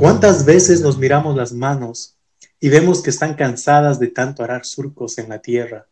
[0.00, 2.16] ¿Cuántas veces nos miramos las manos
[2.58, 5.88] y vemos que están cansadas de tanto arar surcos en la tierra,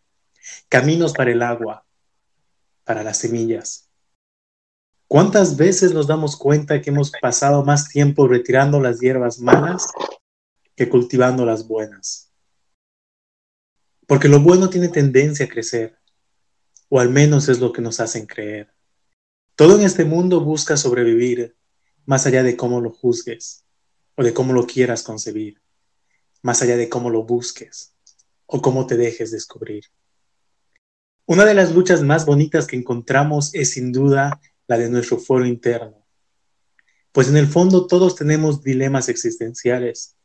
[0.71, 1.85] caminos para el agua,
[2.85, 3.90] para las semillas?
[5.08, 9.87] ¿Cuántas veces nos damos cuenta que hemos pasado más tiempo retirando las hierbas malas
[10.75, 12.33] que cultivando las buenas?
[14.06, 15.99] Porque lo bueno tiene tendencia a crecer,
[16.88, 18.73] o al menos es lo que nos hacen creer.
[19.55, 21.59] Todo en este mundo busca sobrevivir,
[22.06, 23.66] más allá de cómo lo juzgues
[24.18, 25.62] o de cómo lo quieras concebir,
[26.42, 27.95] más allá de cómo lo busques
[28.46, 29.84] o cómo te dejes descubrir.
[31.24, 35.46] Una de las luchas más bonitas que encontramos es sin duda la de nuestro foro
[35.46, 36.04] interno,
[37.12, 40.16] pues en el fondo todos tenemos dilemas existenciales,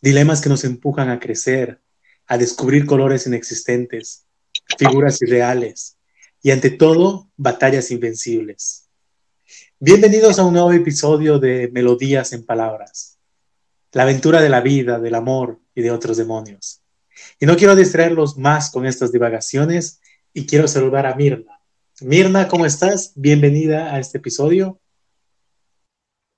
[0.00, 1.82] dilemas que nos empujan a crecer,
[2.28, 4.24] a descubrir colores inexistentes,
[4.78, 5.98] figuras irreales
[6.42, 8.88] y ante todo batallas invencibles.
[9.80, 13.15] Bienvenidos a un nuevo episodio de Melodías en Palabras
[13.92, 16.82] la aventura de la vida, del amor y de otros demonios.
[17.38, 20.00] Y no quiero distraerlos más con estas divagaciones
[20.32, 21.60] y quiero saludar a Mirna.
[22.00, 23.12] Mirna, ¿cómo estás?
[23.14, 24.78] Bienvenida a este episodio.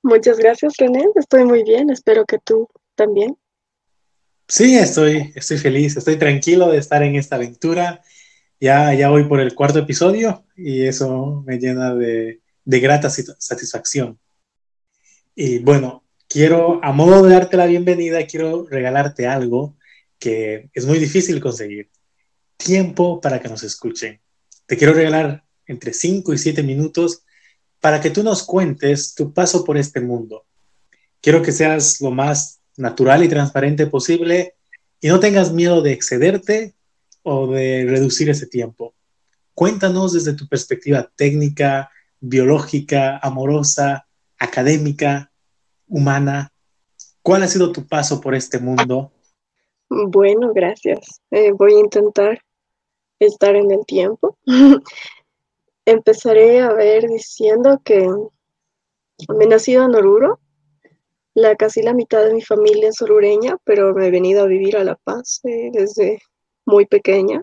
[0.02, 1.04] Muchas gracias, René.
[1.16, 1.90] Estoy muy bien.
[1.90, 3.36] Espero que tú también.
[4.46, 8.02] Sí, estoy, estoy feliz, estoy tranquilo de estar en esta aventura.
[8.60, 14.18] Ya, ya voy por el cuarto episodio y eso me llena de, de grata satisfacción.
[15.34, 19.76] Y bueno, quiero, a modo de darte la bienvenida, quiero regalarte algo
[20.18, 21.90] que es muy difícil conseguir.
[22.56, 24.20] Tiempo para que nos escuchen.
[24.66, 27.22] Te quiero regalar entre 5 y 7 minutos
[27.80, 30.44] para que tú nos cuentes tu paso por este mundo.
[31.20, 34.54] Quiero que seas lo más natural y transparente posible
[35.00, 36.74] y no tengas miedo de excederte
[37.22, 38.94] o de reducir ese tiempo.
[39.54, 44.06] Cuéntanos desde tu perspectiva técnica, biológica, amorosa,
[44.38, 45.32] académica,
[45.88, 46.50] humana.
[47.22, 49.10] ¿Cuál ha sido tu paso por este mundo?
[49.88, 51.20] Bueno, gracias.
[51.30, 52.40] Eh, voy a intentar
[53.18, 54.36] estar en el tiempo.
[55.84, 58.06] Empezaré a ver diciendo que
[59.36, 60.40] me he nacido en Oruro.
[61.34, 64.76] La, casi la mitad de mi familia es orureña, pero me he venido a vivir
[64.76, 66.20] a La Paz eh, desde
[66.66, 67.40] muy pequeña.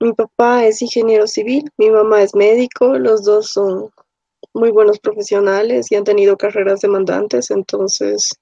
[0.00, 3.90] Mi papá es ingeniero civil, mi mamá es médico, los dos son
[4.56, 8.40] muy buenos profesionales y han tenido carreras demandantes, entonces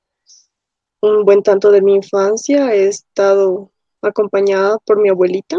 [1.00, 5.58] un buen tanto de mi infancia he estado acompañada por mi abuelita,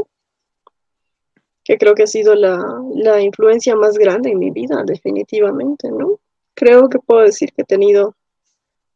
[1.64, 2.64] que creo que ha sido la,
[2.94, 6.20] la influencia más grande en mi vida, definitivamente, ¿no?
[6.54, 8.16] Creo que puedo decir que he tenido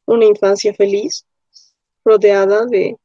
[0.05, 1.25] una infancia feliz,
[2.05, 2.95] rodeada de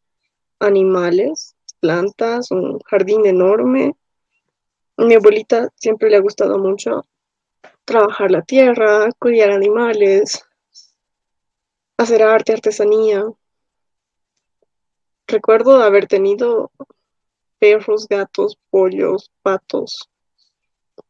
[0.60, 3.96] animales, plantas, un jardín enorme.
[4.96, 7.04] A mi abuelita siempre le ha gustado mucho
[7.84, 10.44] trabajar la tierra, cuidar animales,
[11.96, 13.24] hacer arte, artesanía.
[15.26, 16.70] Recuerdo haber tenido
[17.58, 20.10] perros, gatos, pollos, patos,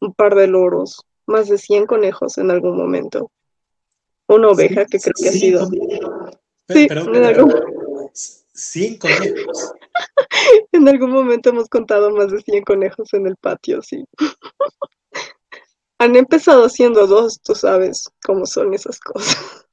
[0.00, 3.30] un par de loros, más de 100 conejos en algún momento.
[4.28, 5.68] Una oveja que creo que ha sido.
[6.68, 7.54] sí, en algún...
[8.54, 9.72] 100 conejos.
[10.72, 14.04] en algún momento hemos contado más de 100 conejos en el patio, sí.
[16.04, 19.64] Han empezado siendo dos, tú sabes cómo son esas cosas.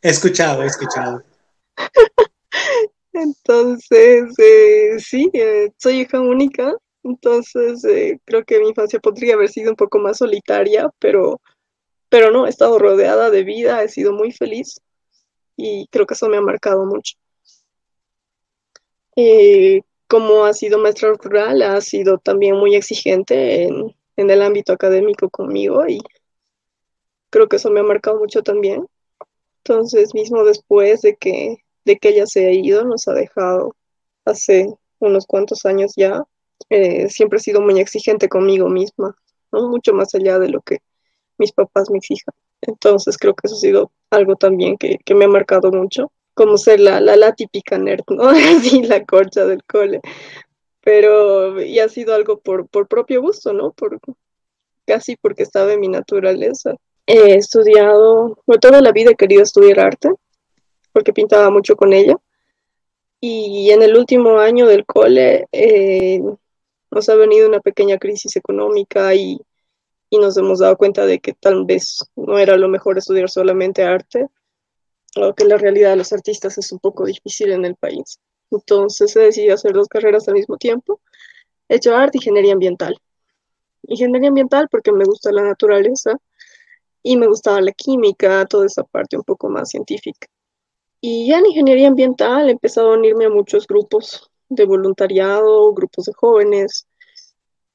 [0.00, 1.20] He escuchado, he escuchado.
[3.12, 9.48] Entonces, eh, sí, eh, soy hija única, entonces eh, creo que mi infancia podría haber
[9.48, 11.40] sido un poco más solitaria, pero,
[12.08, 14.80] pero no, he estado rodeada de vida, he sido muy feliz
[15.56, 17.16] y creo que eso me ha marcado mucho.
[20.06, 25.28] como ha sido maestra rural, ha sido también muy exigente en, en el ámbito académico
[25.30, 26.00] conmigo y
[27.30, 28.86] creo que eso me ha marcado mucho también.
[29.58, 33.74] Entonces, mismo después de que, de que ella se ha ido, nos ha dejado
[34.24, 36.22] hace unos cuantos años ya,
[36.70, 39.16] eh, siempre he sido muy exigente conmigo misma,
[39.50, 40.78] mucho más allá de lo que
[41.38, 42.34] mis papás me exijan.
[42.60, 46.80] Entonces, creo que eso ha sido algo también que, me ha marcado mucho, como ser
[46.80, 48.30] la, la, la típica nerd, ¿no?
[48.88, 50.00] La corcha del cole
[50.84, 53.72] pero y ha sido algo por, por propio gusto, ¿no?
[53.72, 53.98] Por,
[54.86, 56.74] casi porque estaba en mi naturaleza.
[57.06, 60.10] He estudiado, toda la vida he querido estudiar arte,
[60.92, 62.16] porque pintaba mucho con ella.
[63.20, 66.20] Y en el último año del cole eh,
[66.90, 69.40] nos ha venido una pequeña crisis económica y,
[70.10, 73.82] y nos hemos dado cuenta de que tal vez no era lo mejor estudiar solamente
[73.82, 74.28] arte,
[75.16, 78.18] o que la realidad de los artistas es un poco difícil en el país.
[78.50, 81.00] Entonces he decidido hacer dos carreras al mismo tiempo.
[81.68, 82.96] He hecho arte y ingeniería ambiental.
[83.82, 86.18] Ingeniería ambiental porque me gusta la naturaleza
[87.02, 90.26] y me gustaba la química, toda esa parte un poco más científica.
[91.00, 96.06] Y ya en ingeniería ambiental he empezado a unirme a muchos grupos de voluntariado, grupos
[96.06, 96.86] de jóvenes.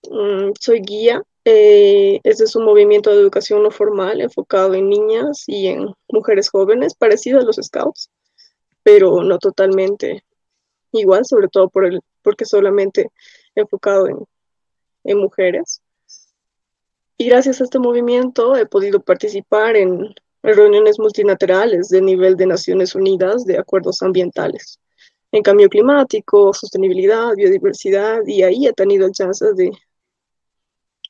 [0.10, 1.22] Mm, soy guía.
[1.44, 6.95] Este es un movimiento de educación no formal enfocado en niñas y en mujeres jóvenes,
[6.95, 8.10] parecido a los scouts,
[8.83, 10.24] pero no totalmente
[10.91, 13.12] igual, sobre todo por el, porque solamente
[13.56, 14.18] enfocado en,
[15.03, 15.81] en mujeres.
[17.18, 22.95] Y gracias a este movimiento he podido participar en reuniones multilaterales de nivel de Naciones
[22.95, 24.80] Unidas de acuerdos ambientales
[25.31, 29.71] en cambio climático, sostenibilidad, biodiversidad, y ahí he tenido el chance de,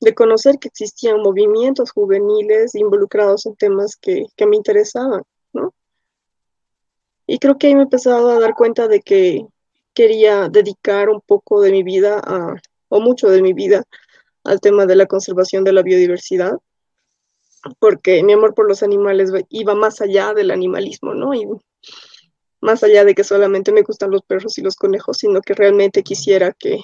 [0.00, 5.22] de conocer que existían movimientos juveniles involucrados en temas que, que me interesaban,
[5.52, 5.72] ¿no?
[7.26, 9.46] Y creo que ahí me he empezado a dar cuenta de que
[9.94, 12.54] quería dedicar un poco de mi vida, a,
[12.88, 13.84] o mucho de mi vida,
[14.44, 16.58] al tema de la conservación de la biodiversidad,
[17.78, 21.34] porque mi amor por los animales iba más allá del animalismo, ¿no?
[21.34, 21.46] Y
[22.60, 26.02] más allá de que solamente me gustan los perros y los conejos, sino que realmente
[26.02, 26.80] quisiera que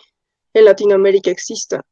[0.54, 1.82] en Latinoamérica exista,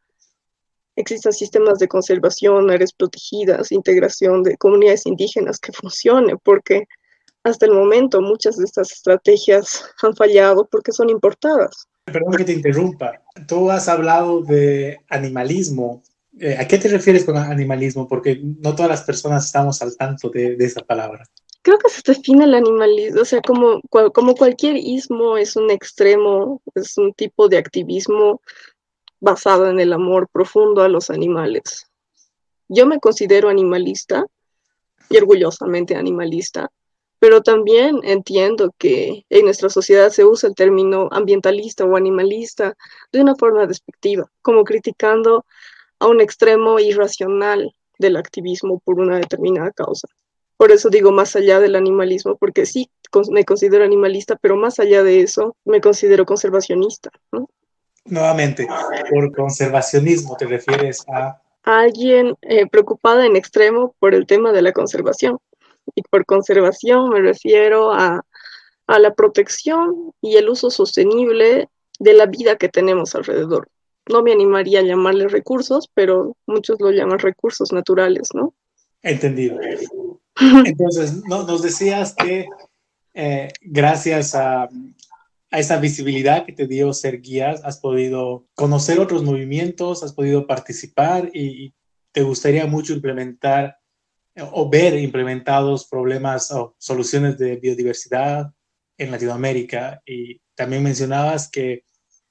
[0.96, 6.86] existan sistemas de conservación, áreas protegidas, integración de comunidades indígenas que funcione, porque
[7.44, 11.86] hasta el momento muchas de estas estrategias han fallado porque son importadas.
[12.06, 13.22] Perdón que te interrumpa.
[13.46, 16.02] Tú has hablado de animalismo.
[16.38, 18.08] Eh, ¿A qué te refieres con animalismo?
[18.08, 21.24] Porque no todas las personas estamos al tanto de, de esa palabra
[21.64, 26.60] creo que se define el animalismo, o sea, como, como cualquier ismo es un extremo,
[26.74, 28.42] es un tipo de activismo
[29.18, 31.90] basado en el amor profundo a los animales.
[32.68, 34.26] Yo me considero animalista
[35.08, 36.70] y orgullosamente animalista,
[37.24, 42.76] pero también entiendo que en nuestra sociedad se usa el término ambientalista o animalista
[43.12, 45.46] de una forma despectiva, como criticando
[46.00, 50.06] a un extremo irracional del activismo por una determinada causa.
[50.58, 52.90] Por eso digo más allá del animalismo, porque sí
[53.30, 57.08] me considero animalista, pero más allá de eso me considero conservacionista.
[58.04, 58.68] Nuevamente,
[59.08, 61.40] por conservacionismo te refieres a...
[61.62, 65.38] Alguien eh, preocupada en extremo por el tema de la conservación.
[65.94, 68.24] Y por conservación me refiero a,
[68.86, 73.68] a la protección y el uso sostenible de la vida que tenemos alrededor.
[74.10, 78.54] No me animaría a llamarle recursos, pero muchos lo llaman recursos naturales, ¿no?
[79.02, 79.58] Entendido.
[80.66, 82.46] Entonces, no, nos decías que
[83.14, 84.68] eh, gracias a,
[85.50, 91.30] esa visibilidad que te dio ser guías, has podido conocer otros movimientos, has podido participar
[91.32, 91.72] y,
[92.10, 93.76] te gustaría mucho implementar
[94.36, 98.52] o ver implementados problemas o soluciones de biodiversidad
[98.98, 100.02] en Latinoamérica.
[100.06, 101.84] Y también mencionabas que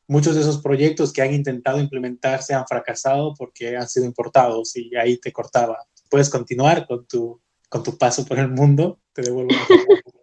[0.07, 4.95] muchos de esos proyectos que han intentado implementarse han fracasado porque han sido importados y
[4.95, 5.79] ahí te cortaba.
[6.09, 7.41] Puedes continuar con tu
[7.73, 8.99] con tu paso por el mundo.
[9.13, 9.49] Te devuelvo.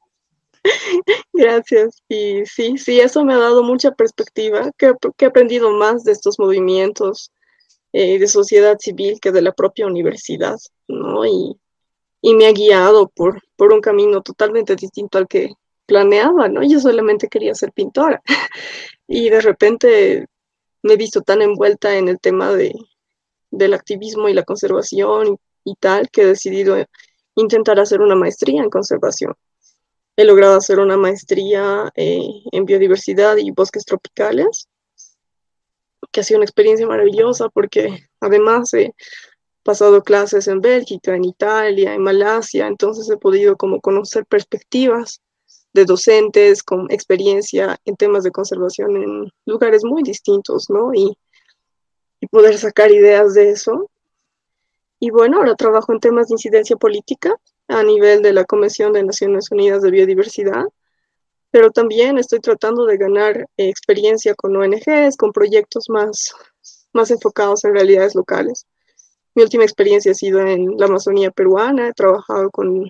[1.32, 2.00] Gracias.
[2.08, 6.38] Y sí, sí, eso me ha dado mucha perspectiva, que, he aprendido más de estos
[6.38, 7.32] movimientos
[7.92, 11.26] eh, de sociedad civil que de la propia universidad, ¿no?
[11.26, 11.58] Y,
[12.20, 15.52] y me ha guiado por, por un camino totalmente distinto al que
[15.86, 16.62] planeaba, ¿no?
[16.62, 18.22] Yo solamente quería ser pintora
[19.08, 20.26] y de repente
[20.82, 22.72] me he visto tan envuelta en el tema de,
[23.50, 26.76] del activismo y la conservación y, tal que he decidido
[27.34, 29.34] intentar hacer una maestría en conservación.
[30.16, 32.22] He logrado hacer una maestría eh,
[32.52, 34.68] en biodiversidad y bosques tropicales,
[36.12, 38.94] que ha sido una experiencia maravillosa porque además he
[39.62, 45.20] pasado clases en Bélgica, en Italia, en Malasia, entonces he podido como conocer perspectivas
[45.72, 50.92] de docentes con experiencia en temas de conservación en lugares muy distintos, ¿no?
[50.94, 51.16] Y,
[52.20, 53.90] y poder sacar ideas de eso
[55.02, 57.34] y bueno, ahora trabajo en temas de incidencia política
[57.68, 60.64] a nivel de la Convención de Naciones Unidas de Biodiversidad,
[61.50, 66.34] pero también estoy tratando de ganar experiencia con ONGs, con proyectos más,
[66.92, 68.66] más enfocados en realidades locales.
[69.34, 72.88] Mi última experiencia ha sido en la Amazonía peruana, he trabajado con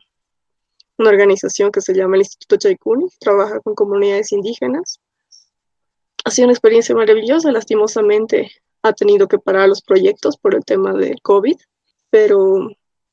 [0.98, 5.00] una organización que se llama el Instituto Chaikuni, trabaja con comunidades indígenas.
[6.24, 8.50] Ha sido una experiencia maravillosa, lastimosamente
[8.82, 11.56] ha tenido que parar los proyectos por el tema de COVID,
[12.10, 12.68] pero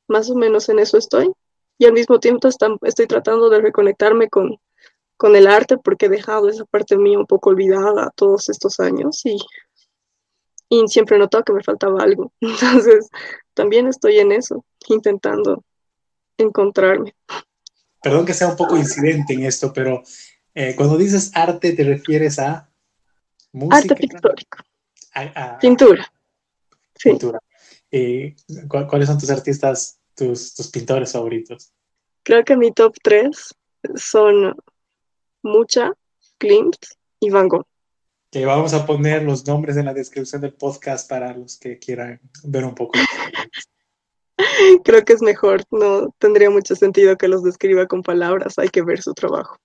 [0.07, 1.31] más o menos en eso estoy.
[1.77, 4.57] Y al mismo tiempo estoy tratando de reconectarme con,
[5.15, 9.25] con el arte porque he dejado esa parte mía un poco olvidada todos estos años
[9.25, 9.37] y,
[10.69, 12.31] y siempre he notado que me faltaba algo.
[12.41, 13.09] Entonces,
[13.53, 15.63] también estoy en eso, intentando
[16.37, 17.15] encontrarme.
[18.01, 20.03] Perdón que sea un poco incidente en esto, pero
[20.53, 22.69] eh, cuando dices arte, ¿te refieres a
[23.51, 23.77] música?
[23.77, 24.57] Arte pictórico.
[25.59, 26.11] Pintura.
[27.03, 27.39] Pintura.
[27.89, 28.35] Eh,
[28.67, 31.71] ¿Cuáles son tus artistas tus, tus pintores favoritos?
[32.23, 33.55] Creo que mi top 3
[33.95, 34.55] son
[35.43, 35.93] Mucha,
[36.37, 36.75] Klimt
[37.19, 37.65] y Van Gogh.
[38.29, 42.19] Que vamos a poner los nombres en la descripción del podcast para los que quieran
[42.43, 42.93] ver un poco.
[44.83, 48.81] Creo que es mejor, no tendría mucho sentido que los describa con palabras, hay que
[48.81, 49.57] ver su trabajo.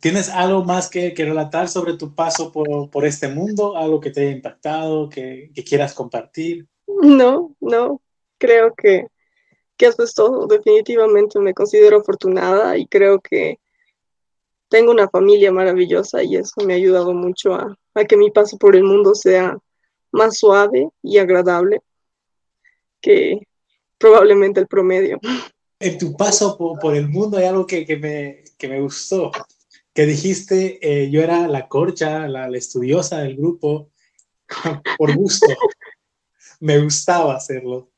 [0.00, 3.76] ¿Tienes algo más que, relatar sobre tu paso por, este mundo?
[3.76, 6.66] ¿Algo que te haya impactado, que, quieras compartir?
[6.86, 8.00] No, no,
[8.38, 9.06] creo que,
[9.76, 10.46] que eso es todo.
[10.46, 13.58] Definitivamente me considero afortunada y creo que
[14.68, 17.76] tengo una familia maravillosa y eso me ha ayudado mucho a,
[18.08, 19.56] que mi paso por el mundo sea
[20.12, 21.80] más suave y agradable
[23.00, 23.40] que
[23.98, 25.18] probablemente el promedio.
[25.78, 29.30] En tu paso por, el mundo hay algo que, que, me, que me gustó,
[29.96, 33.90] que dijiste, eh, yo era la corcha, la, estudiosa del grupo,
[34.98, 35.46] por gusto.
[36.60, 37.90] me gustaba hacerlo.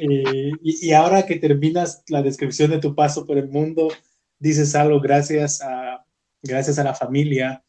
[0.00, 3.88] Y, ahora que terminas la descripción de tu paso por el mundo,
[4.38, 6.04] dices algo gracias a,
[6.42, 7.62] gracias a la familia,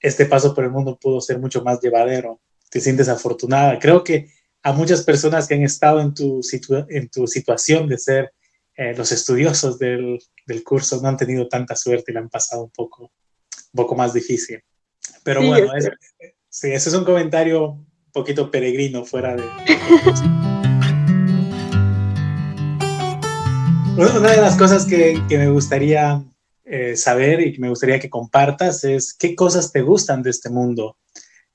[0.00, 2.40] este paso por el mundo pudo ser mucho más llevadero.
[2.70, 3.78] Te sientes afortunada.
[3.78, 4.28] Creo que
[4.62, 6.40] a muchas personas que han estado en tu,
[6.88, 8.32] en tu situación de ser
[8.76, 12.64] eh, los estudiosos del, del, curso no han tenido tanta suerte y la han pasado
[12.64, 14.62] un poco, un poco más difícil.
[15.22, 15.72] Pero bueno,
[16.48, 19.44] sí, ese es un comentario un poquito peregrino fuera de...
[23.96, 26.20] Una de las cosas que, me gustaría
[26.64, 30.50] eh, saber y que me gustaría que compartas es qué cosas te gustan de este
[30.50, 30.96] mundo.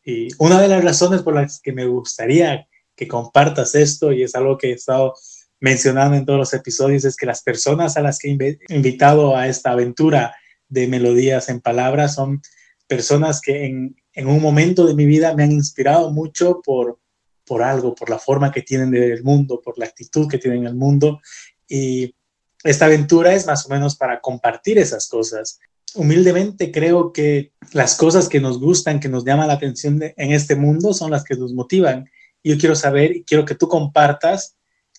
[0.05, 2.65] Y una de las razones por las que me gustaría
[2.95, 5.15] que compartas esto y es algo que he estado
[5.59, 9.47] mencionando en todos los episodios, es que las personas a las que he invitado a
[9.49, 10.33] esta aventura
[10.69, 12.41] de melodías en palabras son
[12.87, 16.99] personas que en, en un momento de mi vida me han inspirado mucho por,
[17.45, 20.67] por algo, por la forma que tienen del mundo, por la actitud que tienen en
[20.67, 21.19] el mundo.
[21.67, 22.15] Y
[22.63, 25.59] esta aventura es más o menos para compartir esas cosas.
[25.95, 30.55] Humildemente creo que las cosas que nos gustan, que nos llaman la atención en este
[30.55, 32.09] mundo son las que nos motivan
[32.43, 34.55] yo quiero saber y quiero que tú compartas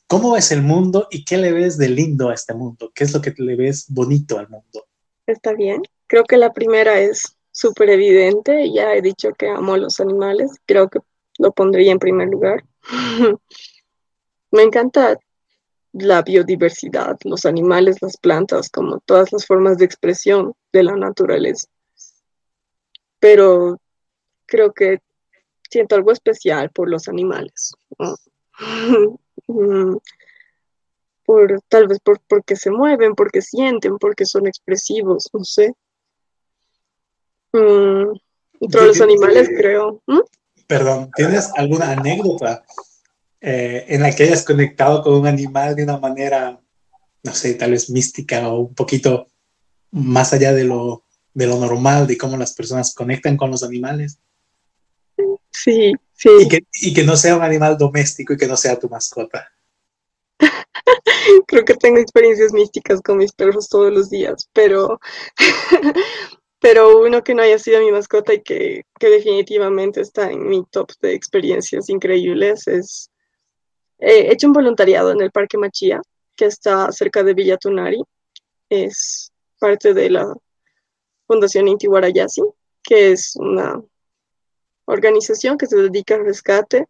[0.06, 3.14] cómo ves el mundo y qué le ves de lindo a este mundo, qué es
[3.14, 4.86] lo que le ves bonito al mundo.
[5.26, 5.82] Está bien.
[6.06, 8.70] Creo que la primera es súper evidente.
[8.72, 10.50] Ya he dicho que amo a los animales.
[10.66, 10.98] Creo que
[11.38, 12.64] lo pondría en primer lugar.
[14.50, 15.18] Me encanta
[15.92, 21.66] la biodiversidad, los animales, las plantas, como todas las formas de expresión de la naturaleza.
[23.18, 23.80] Pero
[24.46, 24.98] creo que
[25.70, 27.72] siento algo especial por los animales.
[29.46, 29.96] Mm,
[31.24, 35.72] por, tal vez por, porque se mueven, porque sienten, porque son expresivos, no sé.
[37.52, 38.12] Mm,
[38.70, 40.02] todos los animales, creo.
[40.06, 40.20] ¿Mm?
[40.68, 42.62] Perdón, ¿tienes alguna anécdota
[43.40, 46.60] eh, en la que hayas conectado con un animal de una manera,
[47.22, 49.28] no sé, tal vez mística o un poquito
[49.90, 51.04] más allá de lo,
[51.34, 54.18] de lo normal, de cómo las personas conectan con los animales?
[55.50, 56.28] Sí, sí.
[56.82, 59.50] Y que, no sea un animal doméstico y que no sea tu mascota.
[61.46, 65.00] Creo que tengo experiencias místicas con mis perros todos los días, pero,
[66.60, 70.90] pero uno que no haya sido mi mascota y que, definitivamente está en mi top
[71.00, 73.10] de experiencias increíbles es,
[74.00, 76.00] he hecho un voluntariado en el Parque Machía,
[76.36, 78.02] que está cerca de Villa Tunari.
[78.68, 80.34] Es parte de la
[81.26, 82.42] Fundación Intihuarayasi,
[82.82, 83.80] que es una
[84.86, 86.88] organización que se dedica al rescate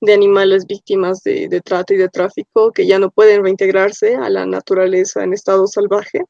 [0.00, 4.46] de animales víctimas de, trata y de tráfico que ya no pueden reintegrarse a la
[4.46, 6.24] naturaleza en estado salvaje.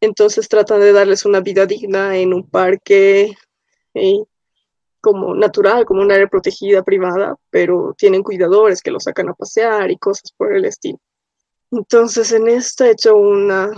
[0.00, 3.36] Entonces tratan de darles una vida digna en un parque
[3.94, 4.24] eh,
[5.08, 9.90] como natural, como un área protegida privada, pero tienen cuidadores que los sacan a pasear
[9.90, 10.98] y cosas por el estilo.
[11.70, 13.70] Entonces en esta he hecho una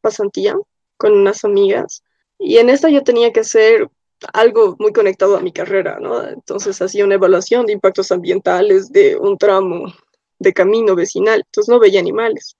[0.00, 0.56] pasantía
[0.96, 2.02] con unas amigas
[2.38, 3.90] y en esta yo tenía que hacer
[4.32, 6.26] algo muy conectado a mi carrera, ¿no?
[6.26, 9.92] Entonces hacía una evaluación de impactos ambientales de un tramo
[10.38, 12.56] de camino vecinal, entonces no veía animales.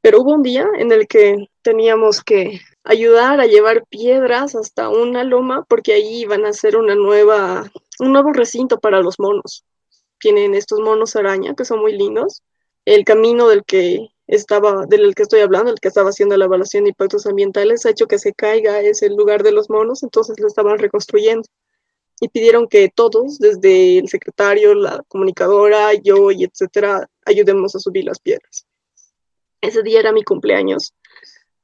[0.00, 5.24] Pero hubo un día en el que teníamos que ayudar a llevar piedras hasta una
[5.24, 9.64] loma porque ahí iban a hacer una nueva, un nuevo recinto para los monos.
[10.18, 12.42] Tienen estos monos araña que son muy lindos.
[12.84, 16.84] El camino del que estaba, del que estoy hablando, el que estaba haciendo la evaluación
[16.84, 20.46] de impactos ambientales, ha hecho que se caiga ese lugar de los monos, entonces lo
[20.46, 21.48] estaban reconstruyendo.
[22.20, 28.04] Y pidieron que todos, desde el secretario, la comunicadora, yo y etcétera, ayudemos a subir
[28.04, 28.66] las piedras.
[29.60, 30.94] Ese día era mi cumpleaños,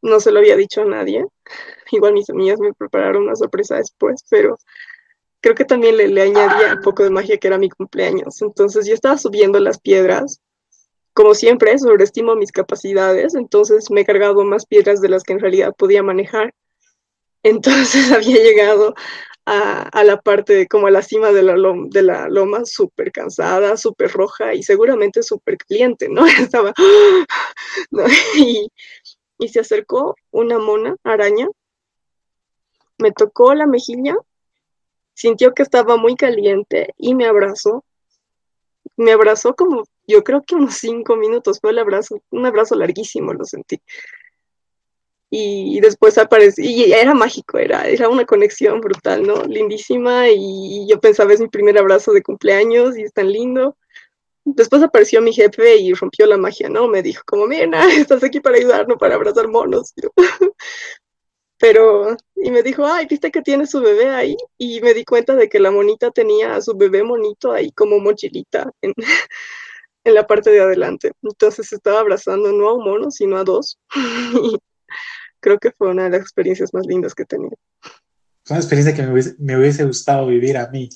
[0.02, 1.26] no se lo había dicho a nadie.
[1.92, 4.58] Igual mis amigas me prepararon una sorpresa después, pero
[5.40, 8.40] creo que también le, le añadía un poco de magia que era mi cumpleaños.
[8.42, 10.40] Entonces yo estaba subiendo las piedras
[11.12, 15.40] como siempre, sobreestimo mis capacidades, entonces me he cargado más piedras de las que en
[15.40, 16.54] realidad podía manejar.
[17.42, 18.94] Entonces había llegado
[19.46, 23.76] a, la parte, como a la cima de la, loma, de la loma, súper cansada,
[23.76, 26.24] súper roja y seguramente súper caliente, ¿no?
[26.26, 26.72] Estaba,
[29.40, 31.48] y se acercó una mona araña,
[32.98, 34.14] me tocó la mejilla,
[35.14, 37.84] sintió que estaba muy caliente y me abrazó.
[38.96, 43.32] Me abrazó como, yo creo que unos cinco minutos, fue el abrazo, un abrazo larguísimo,
[43.32, 43.80] lo sentí
[45.30, 49.44] y después apareció, y era mágico, era, era una conexión brutal, ¿no?
[49.44, 53.76] Lindísima, y yo pensaba, es mi primer abrazo de cumpleaños, y es tan lindo.
[54.54, 56.88] Después apareció mi jefe y rompió la magia, ¿no?
[56.88, 59.92] Me dijo, como, mira, estás aquí para ayudar, no para abrazar monos.
[61.58, 65.36] Pero, y me dijo, ay, viste que tiene su bebé ahí, y me di cuenta
[65.36, 68.94] de que la monita tenía a su bebé monito ahí como mochilita en,
[70.04, 71.12] en la parte de adelante.
[71.22, 73.78] Entonces estaba abrazando no a un mono, sino a dos.
[75.40, 77.56] creo que fue una de las experiencias más lindas que he tenido.
[78.44, 79.02] Es una experiencia que
[79.38, 80.88] me hubiese, gustado vivir a mí.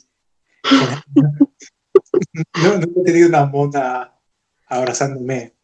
[2.63, 4.15] No, he tenido una mona
[4.67, 5.55] abrazándome.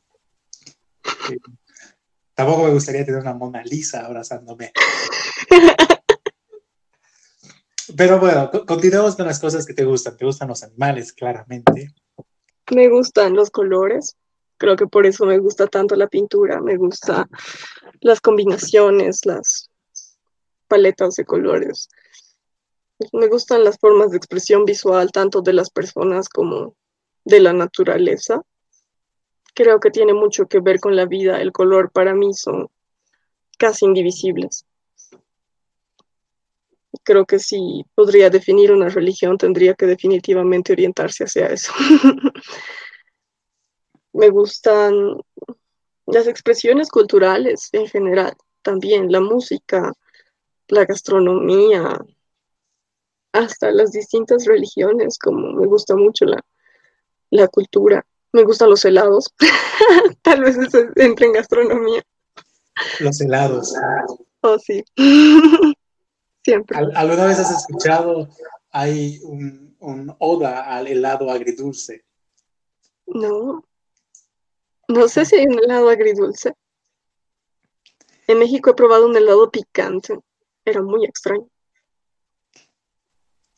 [1.31, 1.39] Eh,
[2.35, 4.73] tampoco me gustaría tener una mona lisa abrazándome.
[7.97, 10.17] Pero bueno, continuemos con las cosas que te gustan.
[10.17, 11.93] Te gustan los animales, claramente.
[12.73, 14.17] Me gustan los colores.
[14.59, 16.61] Creo que por eso me gusta tanto la pintura.
[16.61, 17.29] Me gusta
[18.01, 19.71] las combinaciones, las
[20.69, 21.89] paletas de colores.
[23.13, 26.75] Me gustan las formas de expresión visual tanto de las personas como
[27.25, 28.43] de la naturaleza.
[29.55, 31.41] Creo que tiene mucho que ver con la vida.
[31.41, 32.69] El color para mí son
[33.59, 34.67] casi indivisibles.
[37.03, 41.73] Creo que si podría definir una religión, tendría que definitivamente orientarse hacia eso.
[44.13, 45.21] Me gustan
[46.07, 49.93] las expresiones culturales en general, también la música,
[50.69, 52.05] la gastronomía,
[53.33, 56.45] hasta las distintas religiones, como me gusta mucho la,
[57.31, 58.05] la cultura.
[58.33, 59.35] Me gustan los helados,
[60.23, 62.03] tal vez eso entre en gastronomía.
[63.01, 63.75] Los helados.
[64.43, 64.85] Oh, sí.
[66.45, 66.79] Siempre.
[66.95, 68.29] ¿Alguna vez has escuchado,
[68.71, 72.05] hay un, un oda al helado agridulce?
[73.07, 73.65] No.
[74.89, 76.55] No sé si hay un helado agridulce.
[78.27, 80.19] En México he probado un helado picante.
[80.65, 81.50] Era muy extraño.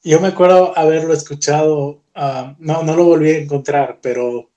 [0.03, 4.51] Yo me acuerdo haberlo escuchado, ah, no, no lo volví a encontrar, pero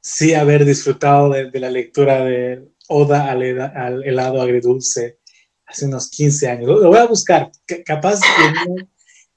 [0.00, 5.18] sí haber disfrutado de, la lectura de Oda al, helado agridulce
[5.66, 6.66] hace unos 15 años.
[6.68, 7.50] Lo, voy a buscar.
[7.84, 8.86] capaz que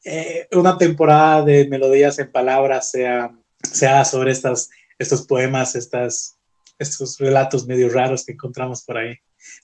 [0.06, 6.38] eh, una temporada de melodías en palabras sea, sea sobre estas, estos poemas, estas
[6.80, 9.16] estos relatos medio raros que encontramos por ahí.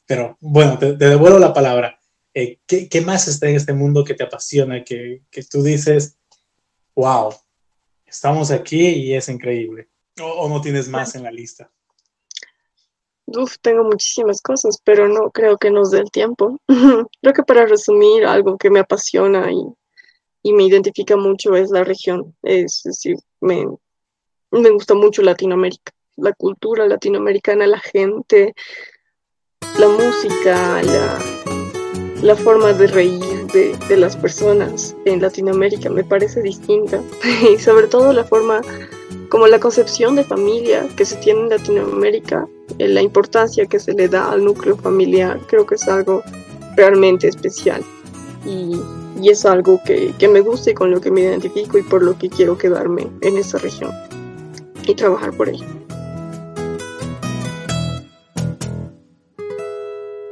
[0.06, 1.99] Pero bueno, te, devuelvo la palabra.
[2.40, 6.18] Eh, ¿qué, más está en este mundo que te apasiona, que, que tú dices,
[6.96, 7.34] wow,
[8.06, 9.90] estamos aquí y es increíble?
[10.22, 11.70] ¿O, no tienes más en la lista?
[13.26, 16.60] Uf, tengo muchísimas cosas, pero no creo que nos dé el tiempo.
[16.68, 19.64] creo que para resumir, algo que me apasiona y,
[20.44, 22.36] y me identifica mucho es la región.
[22.44, 23.66] Es decir, me,
[24.52, 28.54] me gusta mucho Latinoamérica la cultura latinoamericana, la gente,
[29.78, 31.39] la música, la,
[32.36, 37.02] forma de reír de, de, las personas en Latinoamérica me parece distinta
[37.54, 38.62] y sobre todo la forma
[39.30, 42.48] como la concepción de familia que se tiene en Latinoamérica,
[42.80, 46.24] eh, la importancia que se le da al núcleo familiar, creo que es algo
[46.76, 47.84] realmente especial
[48.46, 48.80] y,
[49.22, 52.04] y es algo que, que me gusta y con lo que me identifico y por
[52.04, 53.92] lo que quiero quedarme en esa región
[54.86, 55.66] y trabajar por ello.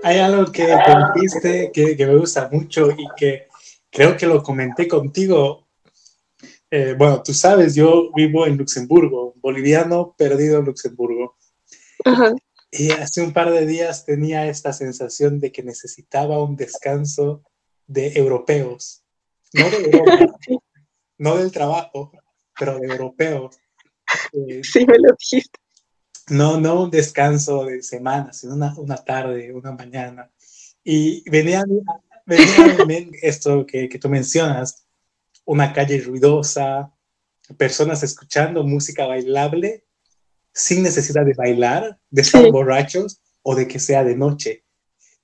[0.07, 0.65] Hay algo que
[1.15, 3.47] dijiste que, que, me gusta mucho y que
[3.89, 5.67] creo que lo comenté contigo.
[6.71, 11.35] Eh, bueno, tú sabes, yo vivo en Luxemburgo, boliviano perdido en Luxemburgo.
[12.71, 17.43] Y hace un par de días tenía esta sensación de que necesitaba un descanso
[17.85, 19.03] de europeos,
[19.53, 20.11] no de Europa,
[21.17, 22.11] no del trabajo,
[22.57, 23.59] pero de europeos.
[24.31, 25.59] Eh, sí, me lo dijiste.
[26.29, 30.29] No, no un descanso de semana, sino una, tarde, una mañana.
[30.83, 31.63] Y venía,
[32.25, 34.85] venía esto que, que tú mencionas,
[35.45, 36.93] una calle ruidosa,
[37.57, 39.85] personas escuchando música bailable
[40.53, 44.65] sin necesidad de bailar, de estar borrachos o de que sea de noche.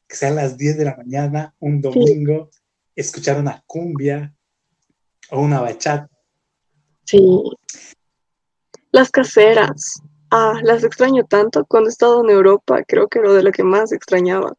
[0.07, 2.49] Que sean las 10 de la mañana, un domingo,
[2.95, 4.33] escuchar una cumbia
[5.31, 6.09] o una bachata.
[7.03, 7.19] Sí.
[8.91, 10.01] Las caseras
[10.33, 11.65] ah, las extraño tanto.
[11.65, 14.53] Cuando he estado en Europa, creo que era de lo que más extrañaba.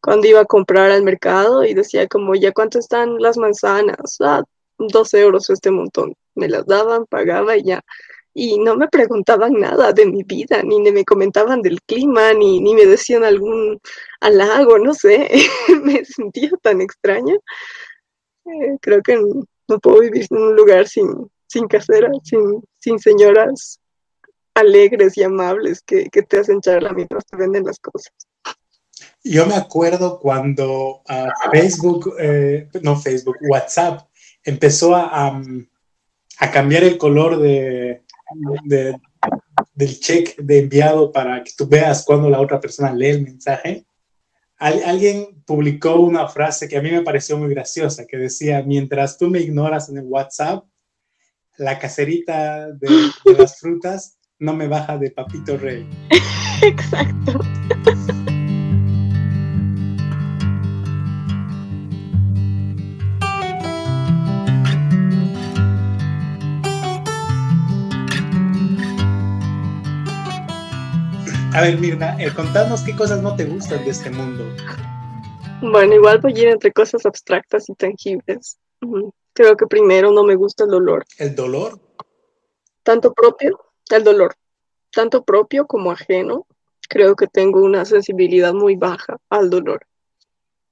[0.00, 4.18] Cuando iba a comprar al mercado y decía como, ¿ya cuánto están las manzanas?
[4.20, 4.44] Ah,
[4.78, 6.14] dos euros este montón.
[6.34, 7.82] Me las daban, pagaba y ya.
[8.34, 12.74] Y no me preguntaban nada de mi vida, ni me comentaban del clima, ni, ni
[12.74, 13.80] me decían algún
[14.20, 15.30] halago, no sé.
[15.82, 17.34] me sentía tan extraña.
[18.44, 19.16] Eh, creo que
[19.68, 23.80] no puedo vivir en un lugar sin, sin caseras, sin, sin señoras
[24.56, 28.12] alegres y amables que, que te hacen charla mientras te venden las cosas.
[29.22, 34.08] Yo me acuerdo cuando uh, Facebook, eh, no Facebook, WhatsApp
[34.44, 35.42] empezó a,
[36.38, 38.02] a, cambiar el color de,
[38.64, 38.98] de,
[39.74, 43.84] del check de enviado para que tú veas cuando la otra persona lee el mensaje.
[44.58, 49.28] alguien publicó una frase que a mí me pareció muy graciosa, que decía, mientras tú
[49.28, 50.64] me ignoras en el WhatsApp,
[51.58, 52.88] la caserita de,
[53.24, 55.88] de las frutas no me baja de papito rey.
[56.62, 57.40] Exacto.
[71.54, 74.44] A ver, Mirna, eh, contanos qué cosas no te gustan de este mundo.
[75.62, 78.58] Bueno, igual voy a ir entre cosas abstractas y tangibles.
[79.32, 81.06] Creo que primero no me gusta el dolor.
[81.18, 81.80] ¿El dolor?
[82.82, 83.58] Tanto propio,
[83.90, 84.34] el dolor,
[84.92, 86.46] tanto propio como ajeno.
[86.88, 89.86] Creo que tengo una sensibilidad muy baja al dolor.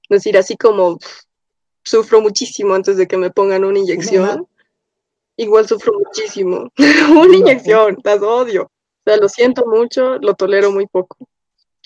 [0.09, 0.99] Es decir, así como
[1.83, 4.47] sufro muchísimo antes de que me pongan una inyección,
[5.37, 6.71] igual sufro muchísimo.
[7.11, 8.65] una inyección, las odio.
[8.65, 8.71] O
[9.05, 11.17] sea, lo siento mucho, lo tolero muy poco.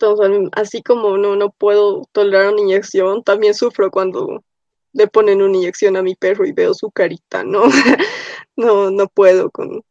[0.00, 4.44] Entonces, así como no, no puedo tolerar una inyección, también sufro cuando
[4.92, 7.64] le ponen una inyección a mi perro y veo su carita, ¿no?
[8.56, 9.82] no, no puedo con,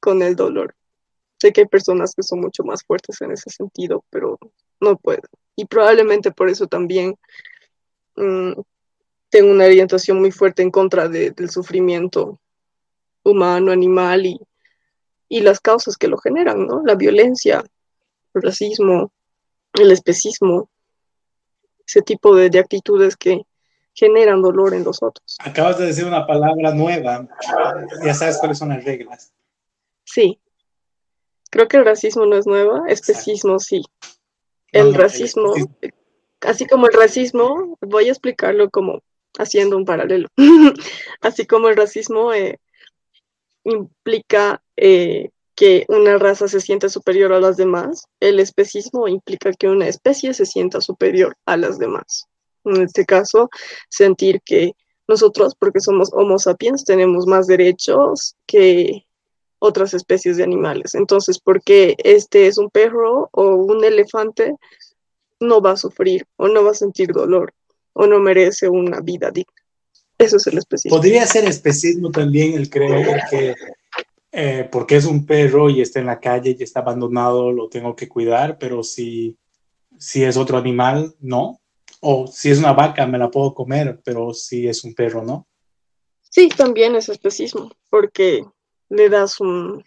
[0.00, 0.74] con el dolor.
[1.40, 4.38] Sé que hay personas que son mucho más fuertes en ese sentido, pero
[4.80, 5.22] no puedo.
[5.56, 7.16] Y probablemente por eso también
[8.16, 8.52] mm,
[9.30, 12.40] tengo una orientación muy fuerte en contra del sufrimiento
[13.22, 14.40] humano, animal y,
[15.28, 16.82] y las causas que lo generan, ¿no?
[16.84, 17.62] La violencia,
[18.34, 19.12] el racismo,
[19.74, 20.68] el especismo,
[21.86, 23.42] ese tipo de, de, actitudes que
[23.94, 25.36] generan dolor en los otros.
[25.40, 27.28] Acabas de decir una palabra nueva,
[28.04, 29.32] ya sabes cuáles son las reglas.
[30.04, 30.40] Sí,
[31.50, 33.82] creo que el racismo no es nuevo, especismo sí.
[34.72, 35.54] El racismo,
[36.40, 39.00] así como el racismo, voy a explicarlo como
[39.38, 40.28] haciendo un paralelo,
[41.20, 42.60] así como el racismo eh,
[43.64, 49.68] implica eh, que una raza se sienta superior a las demás, el especismo implica que
[49.68, 52.26] una especie se sienta superior a las demás.
[52.64, 53.48] En este caso,
[53.88, 54.72] sentir que
[55.08, 59.07] nosotros, porque somos Homo sapiens, tenemos más derechos que
[59.58, 60.94] otras especies de animales.
[60.94, 64.56] Entonces, porque este es un perro o un elefante,
[65.40, 67.52] no va a sufrir o no va a sentir dolor
[67.92, 69.52] o no merece una vida digna.
[70.18, 70.96] Eso es el especismo.
[70.96, 73.54] Podría ser especismo también el creer que
[74.30, 77.96] eh, porque es un perro y está en la calle y está abandonado, lo tengo
[77.96, 79.38] que cuidar, pero si,
[79.96, 81.60] si es otro animal, no.
[82.00, 85.46] O si es una vaca, me la puedo comer, pero si es un perro, no.
[86.22, 88.44] Sí, también es especismo, porque
[88.88, 89.84] le das un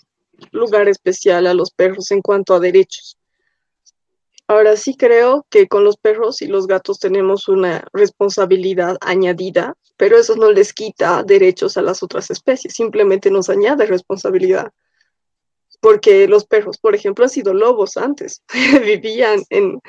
[0.51, 3.17] lugar especial a los perros en cuanto a derechos.
[4.47, 10.17] Ahora sí creo que con los perros y los gatos tenemos una responsabilidad añadida, pero
[10.17, 14.71] eso no les quita derechos a las otras especies, simplemente nos añade responsabilidad.
[15.79, 18.43] Porque los perros, por ejemplo, han sido lobos antes,
[18.83, 19.79] vivían en,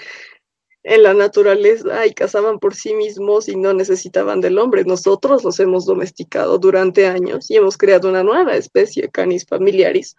[0.85, 4.85] en la naturaleza y cazaban por sí mismos y no necesitaban del hombre.
[4.85, 10.16] Nosotros los hemos domesticado durante años y hemos creado una nueva especie, Canis familiaris,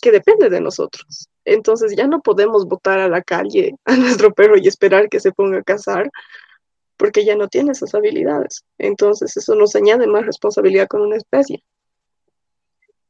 [0.00, 1.28] que depende de nosotros.
[1.44, 5.32] Entonces ya no podemos botar a la calle a nuestro perro y esperar que se
[5.32, 6.10] ponga a cazar
[6.96, 8.64] porque ya no tiene esas habilidades.
[8.78, 11.62] Entonces eso nos añade más responsabilidad con una especie,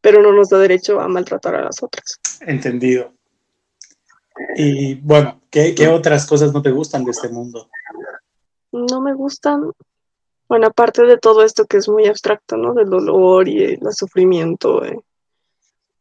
[0.01, 2.19] pero no nos da derecho a maltratar a las otras.
[2.41, 3.13] Entendido.
[4.57, 7.69] Y bueno, ¿qué, otras cosas no te gustan de este mundo?
[8.73, 9.71] No me gustan,
[10.49, 12.73] bueno, aparte de todo esto que es muy abstracto, ¿no?
[12.73, 14.99] Del dolor y el sufrimiento, eh,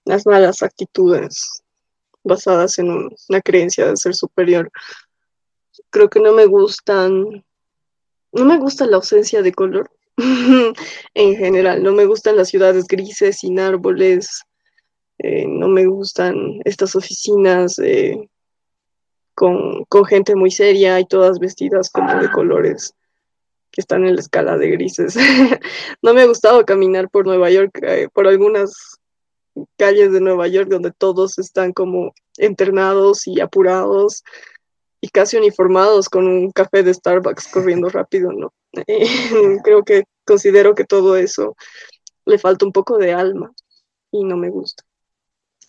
[0.05, 1.63] las malas actitudes,
[2.23, 4.71] basadas en una creencia de ser superior.
[5.89, 7.43] Creo que no me gustan,
[8.31, 9.91] no me gusta la ausencia de color
[11.13, 14.43] en general, no me gustan las ciudades grises sin árboles,
[15.17, 18.29] eh, no me gustan estas oficinas eh,
[19.41, 22.93] con, con, gente muy seria y todas vestidas como de colores
[23.71, 25.15] que están en la escala de grises.
[26.03, 28.99] no me ha gustado caminar por Nueva York eh, por algunas
[29.79, 34.23] calles de Nueva York donde todos están como internados y apurados
[35.01, 38.53] y casi uniformados con un café de Starbucks corriendo rápido, ¿no?
[39.63, 41.55] creo que considero que todo eso
[42.25, 43.51] le falta un poco de alma
[44.11, 44.83] y no me gusta.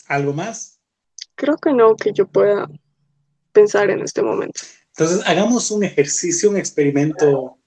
[0.08, 0.78] ¿Algo más?
[1.36, 2.68] Creo que no, que yo pueda
[3.52, 4.60] pensar en este momento.
[4.96, 7.58] Entonces, hagamos un ejercicio, un experimento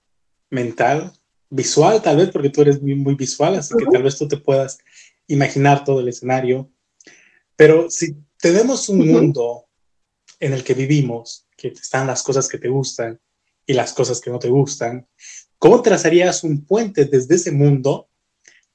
[0.50, 1.12] mental,
[1.50, 4.78] visual tal vez, porque tú eres muy, visual, así que tal vez tú te puedas
[5.28, 6.70] imaginar todo el escenario.
[7.56, 9.66] Pero si tenemos un mundo
[10.40, 13.20] en el que vivimos, que están las cosas que te gustan
[13.66, 15.08] y las cosas que no te gustan,
[15.58, 18.10] ¿cómo trazarías un puente desde ese mundo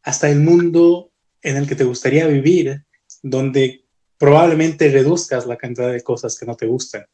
[0.02, 2.84] hasta el mundo en el que te gustaría vivir,
[3.22, 3.84] donde
[4.20, 7.06] probablemente reduzcas la cantidad de cosas que no te gustan?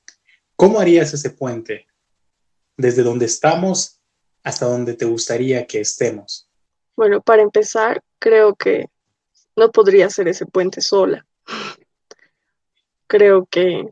[0.56, 1.86] ¿Cómo harías ese puente
[2.76, 4.00] desde donde estamos
[4.42, 6.50] hasta donde te gustaría que estemos?
[6.96, 8.86] Bueno, para empezar, creo que
[9.54, 11.24] no podría hacer ese puente sola.
[13.06, 13.88] Creo que,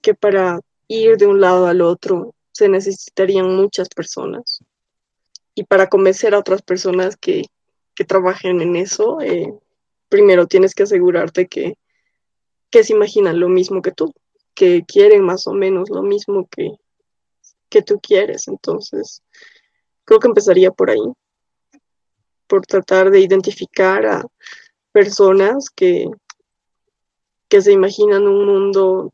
[0.00, 4.64] que para ir de un lado al otro se necesitarían muchas personas.
[5.54, 7.44] Y para convencer a otras personas que,
[7.94, 9.54] que trabajen en eso, eh,
[10.08, 11.78] primero tienes que asegurarte que,
[12.70, 14.12] que se imaginan lo mismo que tú,
[14.54, 16.72] que quieren más o menos lo mismo que,
[17.68, 18.48] que tú quieres.
[18.48, 19.22] Entonces,
[20.04, 21.12] creo que empezaría por ahí,
[22.46, 24.24] por tratar de identificar a,
[24.92, 26.10] personas que,
[27.48, 29.12] que se imaginan un mundo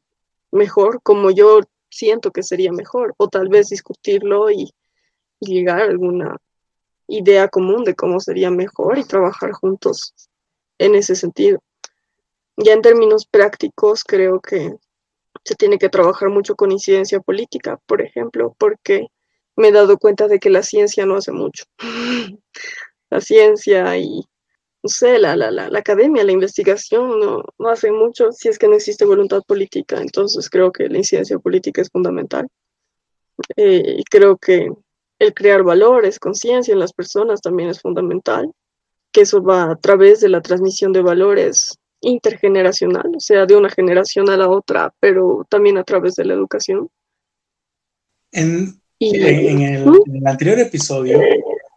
[0.50, 4.72] mejor, como yo siento que sería mejor, o tal vez discutirlo y,
[5.40, 6.38] llegar a alguna
[7.06, 10.14] idea común de cómo sería mejor y trabajar juntos
[10.78, 11.60] en ese sentido.
[12.56, 14.74] Ya en términos prácticos, creo que
[15.44, 19.08] se tiene que trabajar mucho con incidencia política, por ejemplo, porque
[19.56, 21.64] me he dado cuenta de que la ciencia no hace mucho.
[23.10, 24.24] la ciencia y
[24.82, 28.68] no sé, la, la, la, academia, la investigación no, no, hace mucho si es que
[28.68, 29.98] no existe voluntad política.
[29.98, 32.46] Entonces creo que la incidencia política es fundamental.
[33.56, 34.68] Eh, y creo que
[35.18, 38.52] el crear valores, conciencia en las personas también es fundamental,
[39.10, 43.70] que eso va a través de la transmisión de valores intergeneracional, o sea, de una
[43.70, 46.88] generación a la otra, pero también a través de la educación.
[48.32, 51.20] En, en, el, en el anterior episodio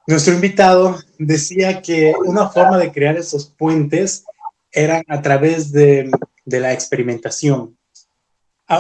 [0.08, 4.24] nuestro invitado decía que una forma de crear esos puentes
[4.72, 6.10] era a través de,
[6.46, 7.78] de la experimentación.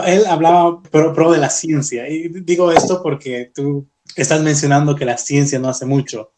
[0.05, 5.17] Él hablaba pro, de la ciencia, y digo esto porque tú estás mencionando que la
[5.17, 6.33] ciencia no hace mucho.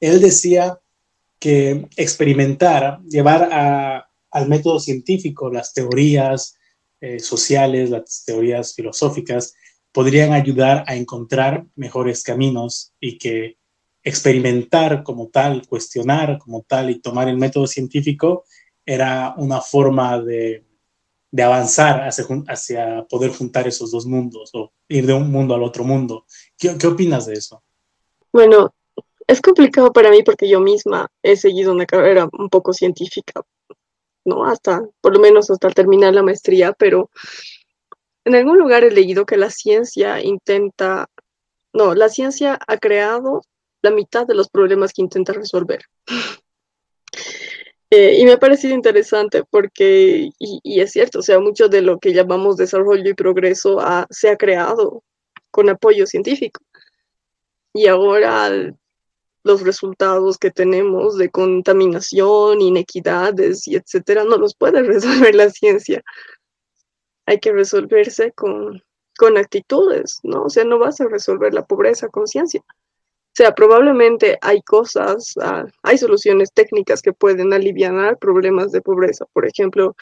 [0.00, 0.78] Él decía
[1.38, 6.56] que experimentar, llevar a, al método científico las teorías
[7.00, 9.54] eh, sociales, las teorías filosóficas,
[9.92, 13.56] podrían ayudar a encontrar mejores caminos y que
[14.02, 18.44] experimentar como tal, cuestionar como tal y tomar el método científico
[18.86, 20.64] era una forma de,
[21.38, 26.24] avanzar hacia, poder juntar esos dos mundos o ir de un mundo al otro mundo.
[26.58, 27.62] ¿Qué, ¿Qué, opinas de eso?
[28.32, 28.74] Bueno,
[29.26, 33.42] es complicado para mí porque yo misma he seguido una carrera un poco científica,
[34.24, 34.44] ¿no?
[34.44, 37.10] Hasta, por lo menos hasta terminar la maestría, pero
[38.24, 41.08] en algún lugar he leído que la ciencia intenta,
[41.72, 43.42] no, la ciencia ha creado
[43.82, 45.82] la mitad de los problemas que intenta resolver.
[47.92, 51.98] Eh, y me ha parecido interesante porque, y, es cierto, o sea, mucho de lo
[51.98, 53.80] que llamamos desarrollo y progreso
[54.10, 55.02] se ha creado
[55.50, 56.60] con apoyo científico.
[57.74, 58.72] Y ahora
[59.42, 66.02] los resultados que tenemos de contaminación, inequidades y etcétera, no los puede resolver la ciencia.
[67.26, 68.82] Hay que resolverse con,
[69.16, 70.44] con actitudes, ¿no?
[70.44, 72.62] O sea, no vas a resolver la pobreza con ciencia.
[72.68, 79.24] O sea, probablemente hay cosas, ah, hay soluciones técnicas que pueden aliviar problemas de pobreza.
[79.32, 79.94] Por ejemplo,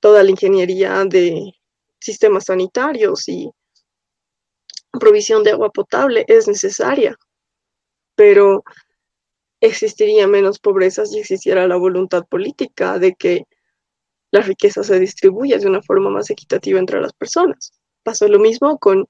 [0.00, 1.54] toda la ingeniería de
[1.98, 3.50] sistemas sanitarios y
[5.00, 7.16] provisión de agua potable es necesaria,
[8.14, 8.64] pero
[9.60, 13.44] existiría menos pobreza si existiera la voluntad política de que
[14.30, 17.72] la riqueza se distribuya de una forma más equitativa entre las personas.
[18.02, 19.08] Pasó lo mismo con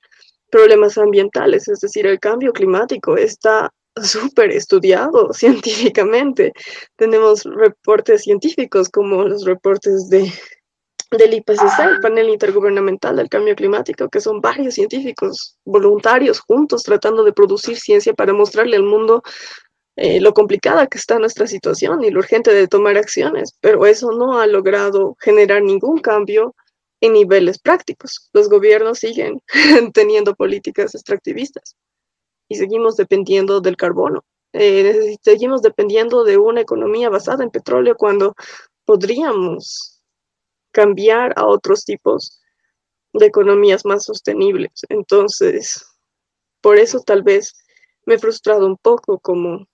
[0.50, 6.52] problemas ambientales, es decir, el cambio climático está súper estudiado científicamente.
[6.96, 10.30] Tenemos reportes científicos como los reportes de,
[11.16, 17.24] del IPCC, el panel intergubernamental del cambio climático, que son varios científicos voluntarios juntos tratando
[17.24, 19.22] de producir ciencia para mostrarle al mundo
[19.96, 24.10] eh, lo complicada que está nuestra situación y lo urgente de tomar acciones, pero eso
[24.10, 26.54] no ha logrado generar ningún cambio
[27.00, 28.28] en niveles prácticos.
[28.32, 29.40] Los gobiernos siguen
[29.94, 31.76] teniendo políticas extractivistas
[32.48, 34.24] y seguimos dependiendo del carbono.
[34.52, 38.34] Eh, seguimos dependiendo de una economía basada en petróleo cuando
[38.84, 39.93] podríamos
[40.74, 42.42] cambiar a otros tipos
[43.14, 44.72] de economías más sostenibles.
[44.88, 45.86] Entonces,
[46.60, 47.54] por eso tal vez
[48.04, 49.66] me he frustrado un poco como,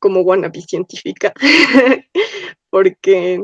[0.00, 1.32] como wannabe científica,
[2.70, 3.40] porque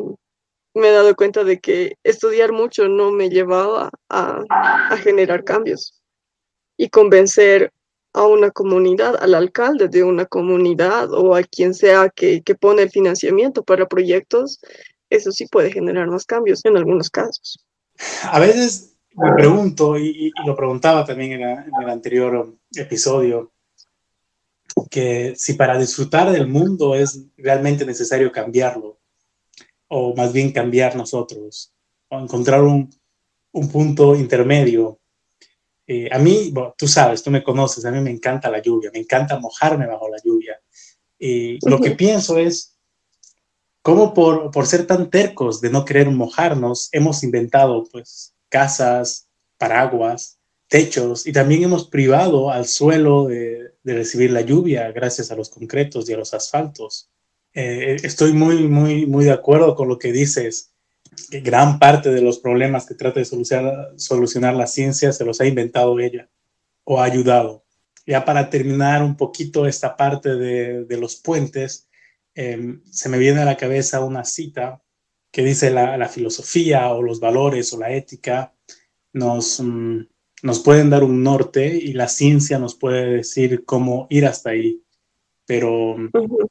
[0.75, 6.01] me he dado cuenta de que estudiar mucho no me llevaba a, generar cambios
[6.77, 7.73] y convencer
[8.15, 12.83] a una comunidad, al alcalde de una comunidad o a quien sea que, que, pone
[12.83, 14.61] el financiamiento para proyectos,
[15.11, 17.65] eso sí puede generar más cambios en algunos casos.
[18.25, 23.53] A veces me pregunto, y, y lo preguntaba también en, la, en, el anterior episodio,
[24.91, 29.01] que si para disfrutar del mundo es realmente necesario cambiarlo,
[29.89, 31.73] o más bien cambiar nosotros,
[32.09, 32.91] o encontrar un,
[33.53, 35.01] un punto intermedio.
[35.87, 38.91] Eh, a mí, bueno, tú sabes, tú me conoces, a mí me encanta la lluvia,
[38.93, 40.61] me encanta mojarme bajo la lluvia.
[41.19, 41.71] Y uh -huh.
[41.71, 42.78] lo que pienso es,
[43.89, 50.39] ¿cómo por, por ser tan tercos de no querer mojarnos, hemos inventado pues casas, paraguas,
[50.69, 55.49] techos y también hemos privado al suelo de, de recibir la lluvia gracias a los
[55.49, 57.09] concretos y a los asfaltos?
[57.55, 60.75] Eh, estoy muy, muy, muy de acuerdo con lo que dices.
[61.31, 65.41] Que gran parte de los problemas que trata de solucionar, solucionar la ciencia se los
[65.41, 66.29] ha inventado ella
[66.85, 67.65] o ha ayudado.
[68.07, 71.88] Ya para terminar un poquito esta parte de, de los puentes,
[72.39, 74.83] eh, se me viene a la cabeza una cita
[75.31, 78.55] que dice la, la, filosofía o los valores o la ética
[79.13, 80.07] nos, mm,
[80.43, 84.83] nos pueden dar un norte y la ciencia nos puede decir cómo ir hasta ahí.
[85.47, 86.49] Pero uh -huh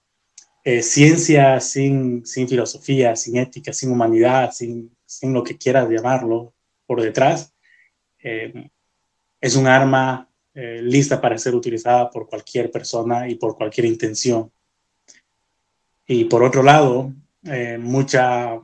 [0.69, 6.55] eh, ciencia sin, sin, filosofía, sin ética, sin humanidad, sin, sin, lo que quieras llamarlo
[6.85, 7.55] por detrás,
[8.21, 8.69] eh,
[9.39, 14.51] es un arma eh, lista para ser utilizada por cualquier persona y por cualquier intención.
[16.07, 18.59] Y por otro lado, eh, mucha,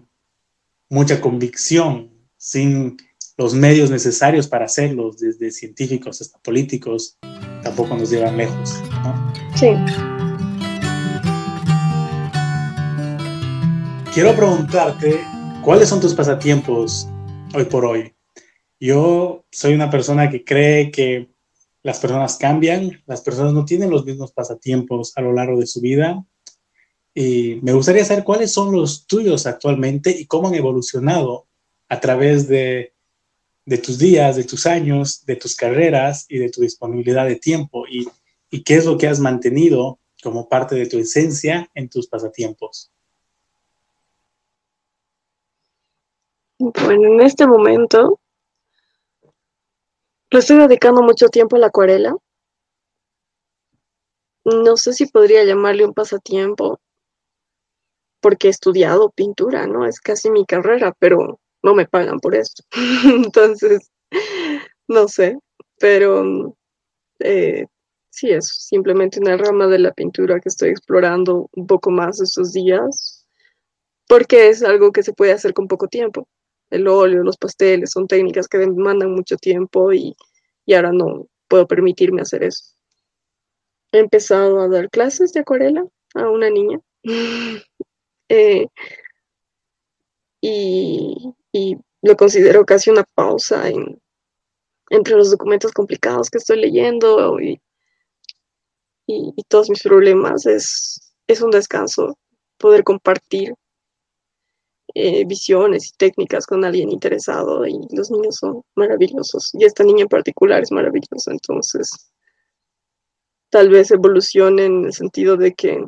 [0.90, 2.98] mucha convicción sin
[3.38, 7.18] los medios necesarios para hacerlos, desde científicos hasta políticos,
[7.62, 8.82] tampoco nos llevan lejos.
[9.04, 9.34] ¿no?
[9.56, 9.68] Sí.
[14.14, 15.22] quiero preguntarte,
[15.64, 17.08] ¿cuáles son tus pasatiempos
[17.56, 18.14] hoy por hoy?
[18.80, 21.30] Yo soy una persona que cree que
[21.82, 25.82] las personas cambian, las personas no tienen los mismos pasatiempos a lo largo de su
[25.82, 26.24] vida.
[27.14, 31.48] Y me gustaría saber cuáles son los tuyos actualmente y cómo han evolucionado
[31.90, 32.94] a través de,
[33.66, 37.86] de tus días, de tus años, de tus carreras y de tu disponibilidad de tiempo.
[37.88, 38.10] Y,
[38.64, 42.92] qué es lo que has mantenido como parte de tu esencia en tus pasatiempos.
[46.60, 48.20] Bueno, en este momento
[50.30, 52.16] le estoy dedicando mucho tiempo a la acuarela.
[54.46, 56.80] No sé si podría llamarle un pasatiempo,
[58.24, 59.86] porque he estudiado pintura, ¿no?
[59.86, 62.64] Es casi mi carrera, pero no me pagan por eso.
[63.06, 63.92] Entonces,
[64.88, 65.38] no sé,
[65.78, 66.56] pero
[67.20, 67.66] eh,
[68.10, 72.54] sí es simplemente una rama de la pintura que estoy explorando un poco más estos
[72.54, 73.28] días,
[74.08, 76.28] porque es algo que se puede hacer con poco tiempo
[76.70, 80.16] el óleo, los pasteles, son técnicas que demandan mucho tiempo y,
[80.66, 82.64] y, ahora no puedo permitirme hacer eso.
[83.92, 86.80] He empezado a dar clases de acuarela a una niña
[88.34, 88.68] eh,
[90.42, 94.02] y, lo considero casi una pausa en,
[94.90, 97.62] entre los documentos complicados que estoy leyendo y,
[99.08, 100.46] y todos mis problemas.
[100.46, 102.18] Es, es un descanso
[102.58, 103.54] poder compartir
[104.96, 110.04] eh, visiones y técnicas con alguien interesado y los niños son maravillosos y esta niña
[110.04, 112.12] en particular es maravillosa, entonces
[113.50, 115.84] tal vez evolucione en el sentido de que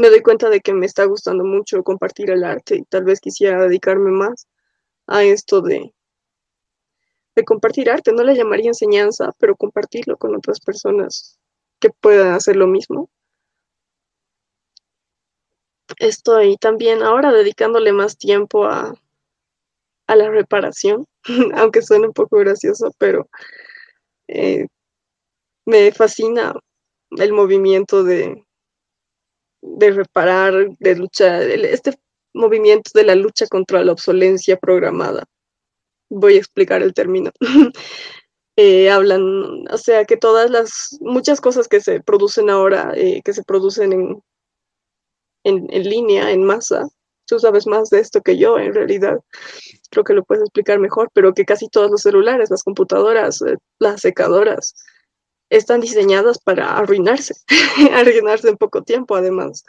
[0.00, 3.20] me doy cuenta de que me está gustando mucho compartir el arte y tal vez
[3.20, 4.48] quisiera dedicarme más
[5.06, 5.92] a esto de,
[7.36, 11.38] de compartir arte, no le llamaría enseñanza, pero compartirlo con otras personas
[11.80, 13.10] que puedan hacer lo mismo.
[15.98, 18.94] Estoy también ahora dedicándole más tiempo a,
[20.06, 21.04] a la reparación,
[21.56, 23.28] aunque suene un poco gracioso, pero
[24.28, 24.66] eh,
[25.66, 26.54] me fascina
[27.10, 28.44] el movimiento de,
[29.62, 31.98] de reparar, de lucha, este
[32.34, 35.24] movimiento de la lucha contra la obsolencia programada.
[36.08, 37.30] Voy a explicar el término.
[38.56, 39.22] eh, hablan,
[39.70, 43.92] o sea, que todas las, muchas cosas que se producen ahora, eh, que se producen
[43.92, 44.22] en,
[45.44, 46.88] en, en, línea, en masa.
[47.26, 49.20] Tú sabes más de esto que yo, en realidad.
[49.90, 53.56] Creo que lo puedes explicar mejor, pero que casi todos los celulares, las computadoras, eh,
[53.78, 54.74] las secadoras,
[55.50, 57.34] están diseñadas para arruinarse,
[57.92, 59.64] arruinarse en poco tiempo, además.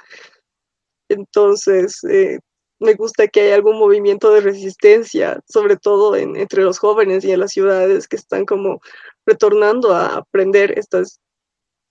[1.09, 2.39] Entonces, eh,
[2.79, 7.39] me gusta que haya algún movimiento de resistencia, sobre todo entre los jóvenes y en
[7.39, 8.79] las ciudades que están como
[9.25, 11.19] retornando a aprender estas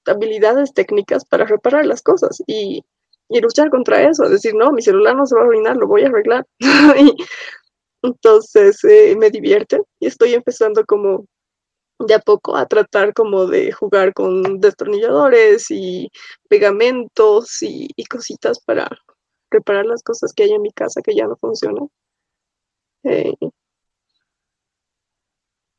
[0.07, 2.83] habilidades técnicas para reparar las cosas y,
[3.29, 6.09] luchar contra eso, decir, no, mi celular no se va a arruinar, lo voy a
[6.09, 6.45] arreglar.
[8.03, 11.27] entonces eh, me divierte y estoy empezando como
[12.07, 16.11] de a poco a tratar como de jugar con destornilladores y
[16.49, 18.89] pegamentos y, cositas para
[19.51, 21.89] reparar las cosas que hay en mi casa que ya no funcionan.
[23.05, 23.35] Eh,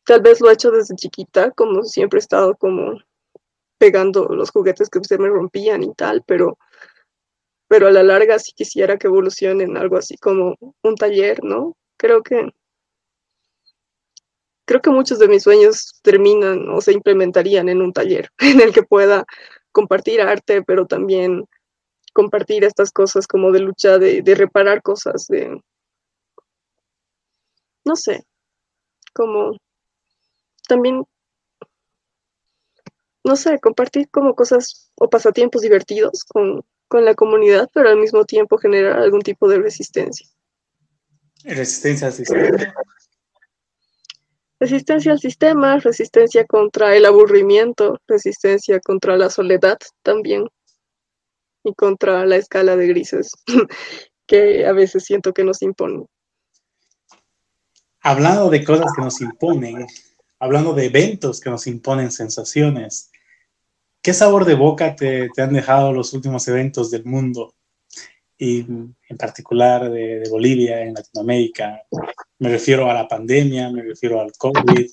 [0.05, 2.99] tal vez lo he hecho desde chiquita, como siempre he estado como
[3.77, 6.57] pegando los juguetes que se me rompían y tal, pero,
[7.67, 11.75] pero a la larga sí quisiera que evolucione en algo así como un taller, ¿no?
[11.97, 12.51] Creo que
[14.65, 18.73] creo que muchos de mis sueños terminan o se implementarían en un taller en el
[18.73, 19.25] que pueda
[19.71, 21.45] compartir arte, pero también
[22.13, 25.61] compartir estas cosas como de lucha, de, reparar cosas, de,
[27.85, 28.25] no sé,
[29.13, 29.57] como
[30.67, 31.03] también,
[33.23, 38.25] no sé, compartir como cosas o pasatiempos divertidos con, con la comunidad, pero al mismo
[38.25, 40.27] tiempo generar algún tipo de resistencia.
[41.43, 42.73] Resistencia al sistema.
[44.61, 50.47] Resistencia al sistema, resistencia contra el aburrimiento, resistencia contra la soledad también
[51.63, 53.31] y contra la escala de grises
[54.27, 56.05] que a veces siento que nos imponen.
[58.01, 59.87] Hablando de cosas que nos imponen,
[60.37, 63.09] hablando de eventos que nos imponen sensaciones,
[64.03, 67.55] ¿qué sabor de boca te, han dejado los últimos eventos del mundo?
[68.43, 71.83] Y en particular de, Bolivia, en Latinoamérica.
[72.39, 74.89] Me refiero a la pandemia, me refiero al COVID,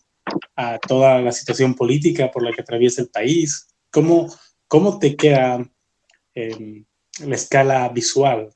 [0.55, 3.74] a toda la situación política por la que atraviesa el país.
[3.90, 4.28] ¿Cómo,
[4.66, 5.66] cómo te queda
[6.34, 6.84] eh,
[7.24, 8.55] la escala visual?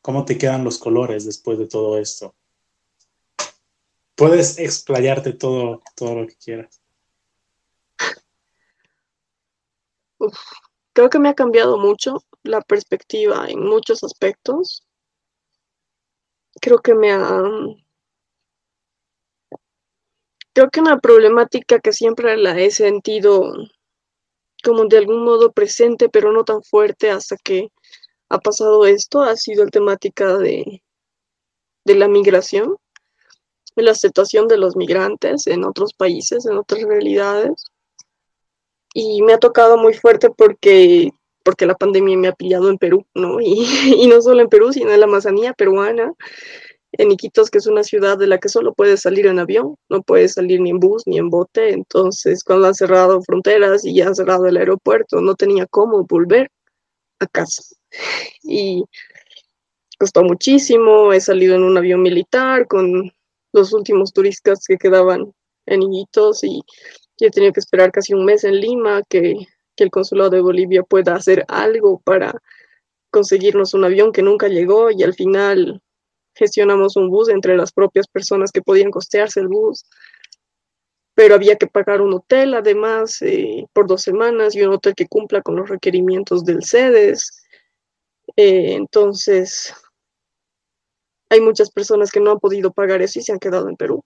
[0.00, 2.36] ¿Cómo te quedan los colores después de todo esto?
[4.14, 6.80] Puedes explayarte todo, todo lo que quieras.
[10.92, 14.86] creo que me ha cambiado mucho la perspectiva en muchos aspectos.
[16.60, 17.42] Creo que me ha...
[20.52, 23.52] Creo que una problemática que siempre la he sentido
[24.64, 27.68] como de algún modo presente, pero no tan fuerte hasta que
[28.28, 30.82] ha pasado esto, ha sido la temática de,
[31.84, 32.76] de la migración
[33.82, 37.64] la aceptación de los migrantes en otros países, en otras realidades.
[38.94, 41.10] Y me ha tocado muy fuerte porque,
[41.50, 43.38] porque la pandemia me ha pillado en Perú, ¿no?
[43.40, 46.14] Y, no solo en Perú, sino en la Amazonía peruana,
[46.92, 50.00] en Iquitos, que es una ciudad de la que solo puedes salir en avión, no
[50.02, 51.70] puedes salir ni en bus ni en bote.
[51.70, 56.52] Entonces, cuando han cerrado fronteras y ya han cerrado el aeropuerto, no tenía cómo volver
[57.18, 57.64] a casa.
[58.44, 58.84] Y
[59.98, 63.10] costó muchísimo, he salido en un avión militar con
[63.52, 65.32] los últimos turistas que quedaban
[65.66, 66.62] en Iquitos y,
[67.18, 69.34] he tenido que esperar casi un mes en Lima que,
[69.80, 72.34] que el consulado de Bolivia pueda hacer algo para
[73.10, 75.80] conseguirnos un avión que nunca llegó y al final
[76.34, 79.86] gestionamos un bus entre las propias personas que podían costearse el bus,
[81.14, 85.08] pero había que pagar un hotel además eh, por dos semanas y un hotel que
[85.08, 87.42] cumpla con los requerimientos del CEDES.
[88.36, 89.74] Eh, entonces,
[91.30, 94.04] hay muchas personas que no han podido pagar eso y se han quedado en Perú.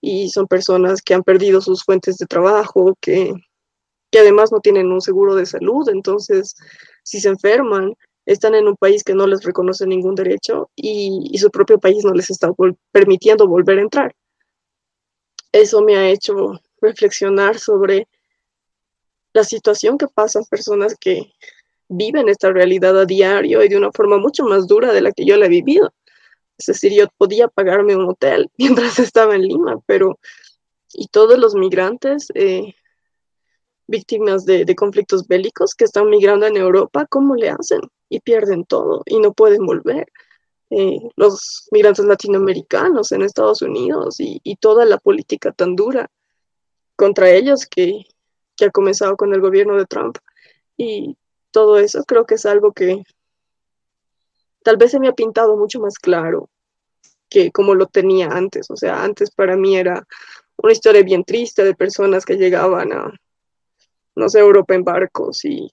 [0.00, 3.32] Y son personas que han perdido sus fuentes de trabajo, que,
[4.12, 5.88] que además no tienen un seguro de salud.
[5.88, 6.54] Entonces,
[7.02, 7.96] si se enferman,
[8.26, 12.12] están en un país que no les reconoce ningún derecho y, su propio país no
[12.12, 12.52] les está
[12.92, 14.14] permitiendo volver a entrar.
[15.50, 18.06] Eso me ha hecho reflexionar sobre
[19.32, 21.32] la situación que pasan personas que
[21.88, 25.24] viven esta realidad a diario y de una forma mucho más dura de la que
[25.24, 25.92] yo la he vivido.
[26.58, 30.18] Es decir, yo podía pagarme un hotel mientras estaba en Lima, pero
[30.94, 32.74] y todos los migrantes eh,
[33.92, 37.80] víctimas de, conflictos bélicos que están migrando en Europa, ¿cómo le hacen?
[38.08, 40.06] Y pierden todo y no pueden volver.
[40.70, 46.10] Eh, los migrantes latinoamericanos en Estados Unidos y, toda la política tan dura
[46.96, 48.04] contra ellos que,
[48.56, 50.16] que ha comenzado con el gobierno de Trump.
[50.76, 51.16] Y
[51.50, 53.02] todo eso creo que es algo que
[54.64, 56.48] tal vez se me ha pintado mucho más claro
[57.28, 58.70] que como lo tenía antes.
[58.70, 60.06] O sea, antes para mí era
[60.56, 63.12] una historia bien triste de personas que llegaban a,
[64.14, 65.72] no sé, Europa en barcos y,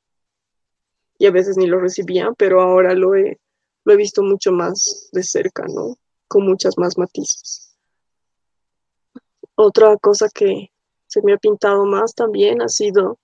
[1.18, 3.40] y a veces ni lo recibían, pero ahora lo he,
[3.84, 5.98] lo he visto mucho más de cerca, ¿no?
[6.28, 7.76] Con muchas más matices.
[9.56, 10.72] Otra cosa que
[11.08, 13.20] se me ha pintado más también ha sido,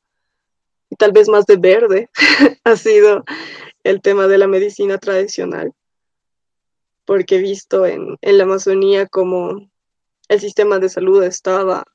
[0.89, 2.09] y tal vez más de verde,
[2.63, 3.23] ha sido
[3.83, 5.73] el tema de la medicina tradicional,
[7.05, 9.69] porque he visto en, en la Amazonía como
[10.27, 11.85] el sistema de salud estaba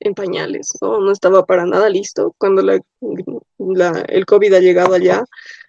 [0.00, 1.00] en pañales, ¿no?
[1.00, 2.34] No estaba para nada listo.
[2.38, 2.80] Cuando la,
[4.08, 5.24] el COVID ha llegado allá,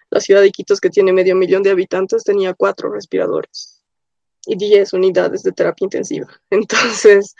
[0.09, 3.83] la ciudad de Iquitos, que tiene medio millón de habitantes, tenía cuatro respiradores
[4.45, 6.27] y 10 unidades de terapia intensiva.
[6.49, 7.35] Entonces,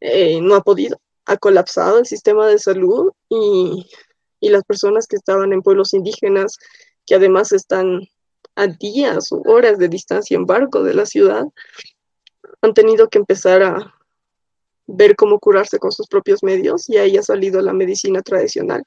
[0.00, 1.00] eh, no ha podido.
[1.26, 3.86] Ha colapsado el sistema de salud y,
[4.40, 6.56] y las personas que estaban en pueblos indígenas,
[7.06, 8.08] que además están
[8.54, 11.44] a días o horas de distancia en barco de la ciudad,
[12.62, 13.97] han tenido que empezar a,
[14.88, 18.82] ver cómo curarse con sus propios medios y ahí ha salido la medicina tradicional.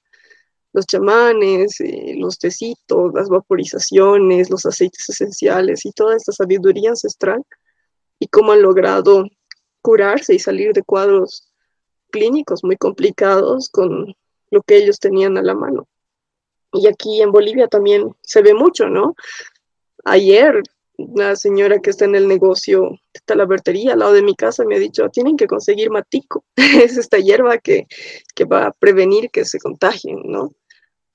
[0.73, 7.43] Los chamanes, eh, los tecitos, las vaporizaciones, los aceites esenciales y toda esta sabiduría ancestral
[8.19, 9.25] y cómo han logrado
[9.81, 11.53] curarse y salir de cuadros
[12.09, 14.15] clínicos muy complicados con
[14.49, 15.87] lo que ellos tenían a la mano.
[16.73, 19.15] Y aquí en Bolivia también se ve mucho, ¿no?
[20.03, 20.63] Ayer
[21.09, 24.75] una señora que está en el negocio de talabertería al lado de mi casa me
[24.75, 27.87] ha dicho, tienen que conseguir matico, es esta hierba que,
[28.51, 30.53] va a prevenir que se contagien, ¿no?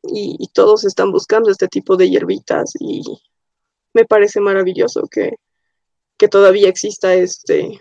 [0.03, 3.03] Y, todos están buscando este tipo de hierbitas y
[3.93, 5.37] me parece maravilloso que,
[6.31, 7.81] todavía exista este,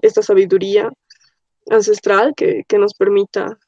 [0.00, 0.90] esta sabiduría
[1.68, 3.58] ancestral que, que nos permita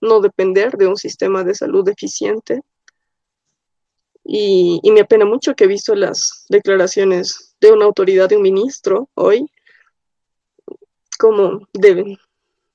[0.00, 2.62] no depender de un sistema de salud eficiente
[4.32, 9.08] y, me apena mucho que he visto las declaraciones de una autoridad, de un ministro
[9.14, 9.50] hoy,
[11.18, 12.16] como deben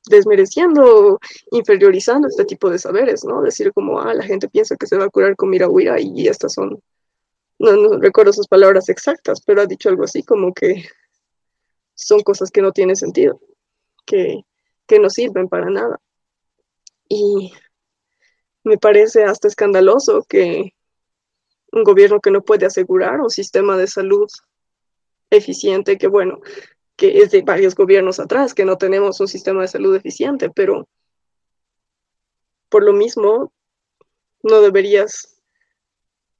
[0.09, 1.17] desmereciendo,
[1.51, 3.41] inferiorizando este tipo de saberes, ¿no?
[3.41, 6.53] Decir como, ah, la gente piensa que se va a curar con mirahuira y estas
[6.53, 6.83] son,
[7.57, 10.83] no, no, recuerdo sus palabras exactas, pero ha dicho algo así como que
[11.93, 13.39] son cosas que no tienen sentido,
[14.05, 14.41] que,
[14.87, 16.01] que no sirven para nada.
[17.07, 17.53] Y
[18.65, 20.74] me parece hasta escandaloso que
[21.76, 24.28] un gobierno que no puede asegurar un sistema de salud
[25.30, 26.39] eficiente, que bueno,
[26.95, 30.88] que es de varios gobiernos atrás, que no tenemos un sistema de salud eficiente, pero
[32.69, 33.51] por lo mismo
[34.41, 35.41] no deberías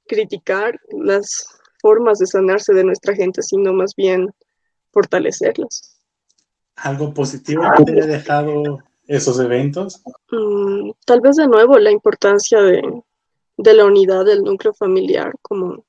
[0.06, 1.46] criticar las
[1.80, 4.32] formas de sanarse de nuestra gente, sino más bien
[4.92, 6.00] fortalecerlas.
[6.76, 10.02] ¿Algo positivo que te haya dejado esos eventos?
[10.30, 12.82] Mm, tal vez de nuevo la importancia de,
[13.56, 15.84] de la unidad del núcleo familiar, como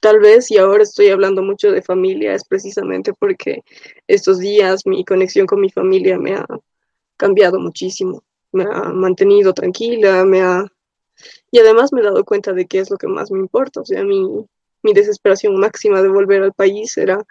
[0.00, 3.62] tal vez, y ahora estoy hablando mucho de familia, es precisamente porque
[4.06, 6.46] estos días mi conexión con mi familia me ha
[7.16, 8.22] cambiado muchísimo,
[8.52, 10.66] me ha mantenido tranquila, me ha...
[11.50, 13.84] Y además me he dado cuenta de qué es lo que más me importa, o
[13.84, 14.26] sea, mi,
[14.82, 17.24] mi desesperación máxima de volver al país era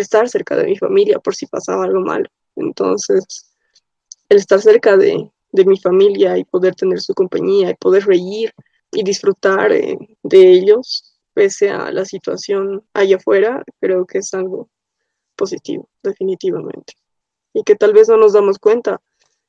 [0.00, 2.28] estar cerca de mi familia por si pasaba algo malo.
[2.56, 3.50] Entonces,
[4.28, 8.52] el estar cerca de, de mi familia y poder tener su compañía y poder reír,
[8.94, 14.68] y disfrutar eh, de ellos pese a la situación allá afuera, creo que es algo
[15.36, 16.94] positivo, definitivamente.
[17.52, 19.00] Y que tal vez no nos damos cuenta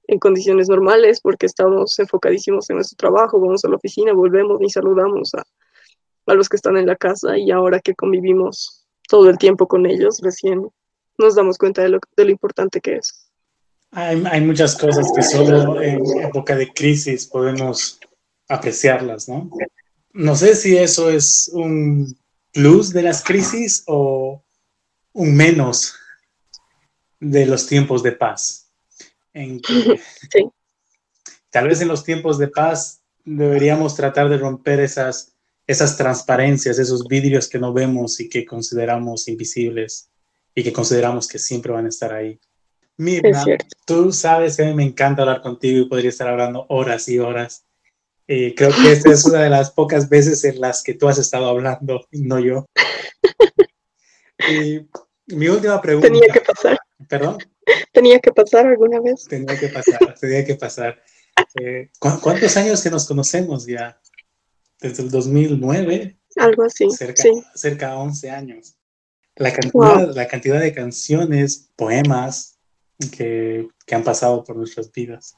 [0.08, 4.70] en condiciones normales porque estamos enfocadísimos en nuestro trabajo, vamos a la oficina, volvemos y
[4.70, 5.44] saludamos a,
[6.26, 9.86] a los que están en la casa y ahora que convivimos todo el tiempo con
[9.86, 10.68] ellos, recién
[11.18, 13.30] nos damos cuenta de lo, de lo importante que es.
[13.92, 18.00] Hay, hay muchas cosas que solo en época de crisis podemos
[18.48, 19.50] apreciarlas, ¿no?
[20.14, 22.18] No sé si eso es un
[22.54, 24.44] plus de las crisis o
[25.14, 25.96] un menos
[27.20, 28.72] de los tiempos de paz.
[29.34, 30.50] sí.
[31.50, 35.34] Tal vez en los tiempos de paz deberíamos tratar de romper esas,
[35.68, 40.10] esas transparencias, esos vidrios que no vemos y que consideramos invisibles
[40.54, 42.40] y que consideramos que siempre van a estar ahí.
[42.98, 43.44] Mira,
[43.86, 47.20] tú sabes que a mí me encanta hablar contigo y podría estar hablando horas y
[47.20, 47.65] horas
[48.28, 51.18] eh, creo que esta es una de las pocas veces en las que tú has
[51.18, 52.66] estado hablando, no yo.
[54.50, 54.86] Y
[55.28, 56.08] mi última pregunta.
[56.08, 56.78] Tenía que pasar.
[57.08, 57.38] ¿Perdón?
[57.92, 59.26] Tenía que pasar alguna vez.
[59.28, 61.02] Tenía que pasar, tenía que pasar.
[61.60, 64.00] Eh, ¿Cuántos años que nos conocemos ya?
[64.80, 66.20] Desde el 2009.
[66.36, 66.90] Algo así.
[66.92, 67.32] Cerca, sí.
[67.56, 68.78] cerca de 11 años.
[69.38, 72.60] La cantidad, la cantidad de canciones, poemas
[73.18, 75.36] que, que han pasado por nuestras vidas.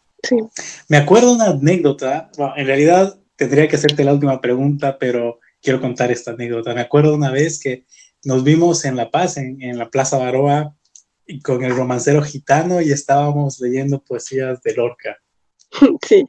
[0.87, 6.11] Me acuerdo una anécdota, en realidad tendría que hacerte la última pregunta, pero quiero contar
[6.11, 6.73] esta anécdota.
[6.73, 7.85] Me acuerdo una vez que
[8.23, 10.75] nos vimos en La Paz, en, en la Plaza Baroa,
[11.43, 15.17] con el romancero gitano y estábamos leyendo poesías de Lorca.
[16.07, 16.25] Sí.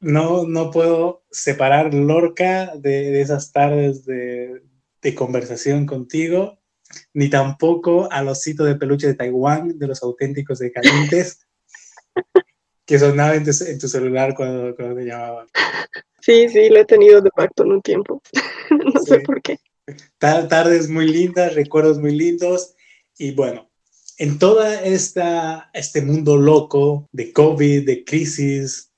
[0.00, 4.62] No, no puedo separar Lorca de, de esas tardes de,
[5.02, 6.58] de, conversación contigo,
[7.12, 11.46] ni tampoco al osito de peluche de Taiwán, de los auténticos decadentes.
[12.90, 15.46] que sonaba en tu, celular cuando, cuando te llamaban.
[16.20, 18.20] Sí, sí, lo he tenido de pacto en un tiempo.
[18.94, 19.60] no sé por qué.
[20.18, 22.74] Tardes muy lindas, recuerdos muy lindos.
[23.16, 23.70] Y bueno,
[24.18, 24.36] en
[24.82, 28.90] esta este mundo loco de COVID, de crisis,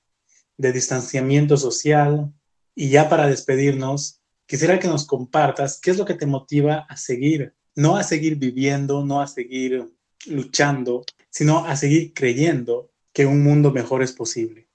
[0.57, 2.33] de distanciamiento social,
[2.73, 6.97] y ya para despedirnos, quisiera que nos compartas qué es lo que te motiva a
[6.97, 9.85] seguir, no a seguir viviendo, no a seguir
[10.25, 14.67] luchando, sino a seguir creyendo que un mundo mejor es posible.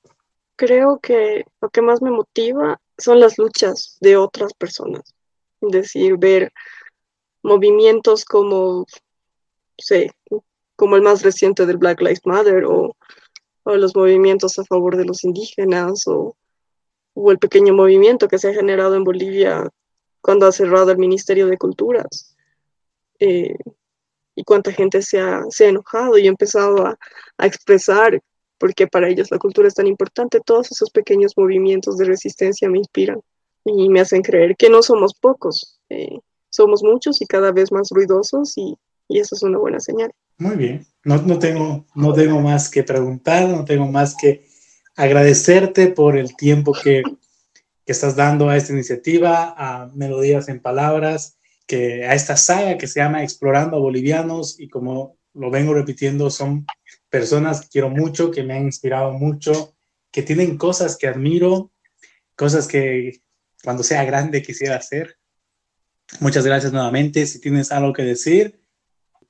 [0.56, 5.14] Creo que lo que más me motiva son las luchas de otras personas.
[5.60, 6.52] Es decir, ver
[7.42, 8.86] movimientos como,
[9.76, 10.10] sé,
[10.76, 12.96] como el más reciente del Black Lives Matter o,
[13.64, 16.34] los movimientos a favor de los indígenas o,
[17.30, 19.68] el pequeño movimiento que se ha generado en Bolivia
[20.20, 22.36] cuando ha cerrado el Ministerio de Culturas.
[23.18, 23.56] Eh,
[24.36, 26.96] y cuánta gente se ha, se ha enojado y empezado a,
[27.38, 28.20] a expresar
[28.58, 30.40] porque para ellos la cultura es tan importante.
[30.44, 33.20] Todos esos pequeños movimientos de resistencia me inspiran
[33.64, 36.18] y me hacen creer que no somos pocos, eh,
[36.50, 38.76] somos muchos y cada vez más ruidosos y,
[39.08, 40.10] y, eso es una buena señal.
[40.38, 44.46] Muy bien, no, no, tengo, no tengo más que preguntar, no tengo más que
[44.96, 47.02] agradecerte por el tiempo que,
[47.84, 51.36] que estás dando a esta iniciativa, a Melodías en Palabras,
[51.66, 56.66] que a esta saga que se llama Explorando Bolivianos y como lo vengo repitiendo, son
[57.10, 59.74] personas que quiero mucho, que me han inspirado mucho,
[60.10, 61.72] que tienen cosas que admiro,
[62.36, 63.22] cosas que
[63.62, 65.18] cuando sea grande quisiera hacer.
[66.20, 67.26] Muchas gracias nuevamente.
[67.26, 68.60] Si tienes algo que decir,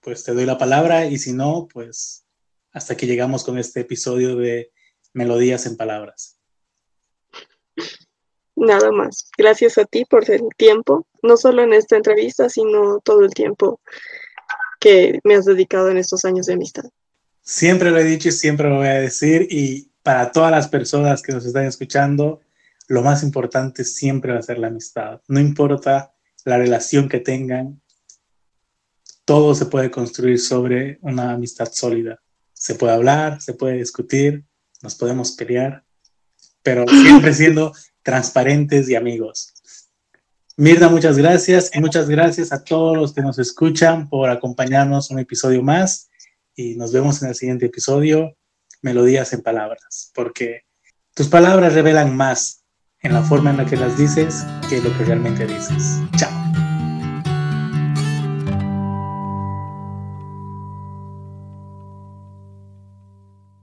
[0.01, 2.27] pues te doy la palabra y si no, pues
[2.73, 4.71] hasta que llegamos con este episodio de
[5.13, 6.39] Melodías en Palabras.
[8.55, 9.31] Nada más.
[9.37, 13.81] Gracias a ti por el tiempo, no solo en esta entrevista, sino todo el tiempo
[14.81, 16.85] que me has dedicado en estos años de amistad.
[17.51, 21.23] Siempre lo he dicho y siempre lo voy a decir y para todas las personas
[21.23, 22.43] que nos están escuchando,
[22.89, 25.23] lo más importante siempre va a ser la amistad.
[25.29, 26.13] No importa
[26.45, 27.81] la relación que tengan,
[29.25, 32.21] todo se puede construir sobre una amistad sólida.
[32.53, 34.45] Se puede hablar, se puede discutir,
[34.83, 35.83] nos podemos pelear,
[36.63, 37.73] pero siempre siendo
[38.03, 39.55] transparentes y amigos.
[40.59, 45.19] Mirna, muchas gracias y muchas gracias a todos los que nos escuchan por acompañarnos un
[45.19, 46.08] episodio más
[46.59, 48.37] y nos vemos en el siguiente episodio,
[48.83, 50.63] Melodías en Palabras, porque
[51.15, 52.65] tus palabras revelan más
[53.01, 56.01] en la forma en la que las dices que lo que realmente dices.
[56.17, 56.68] Chao.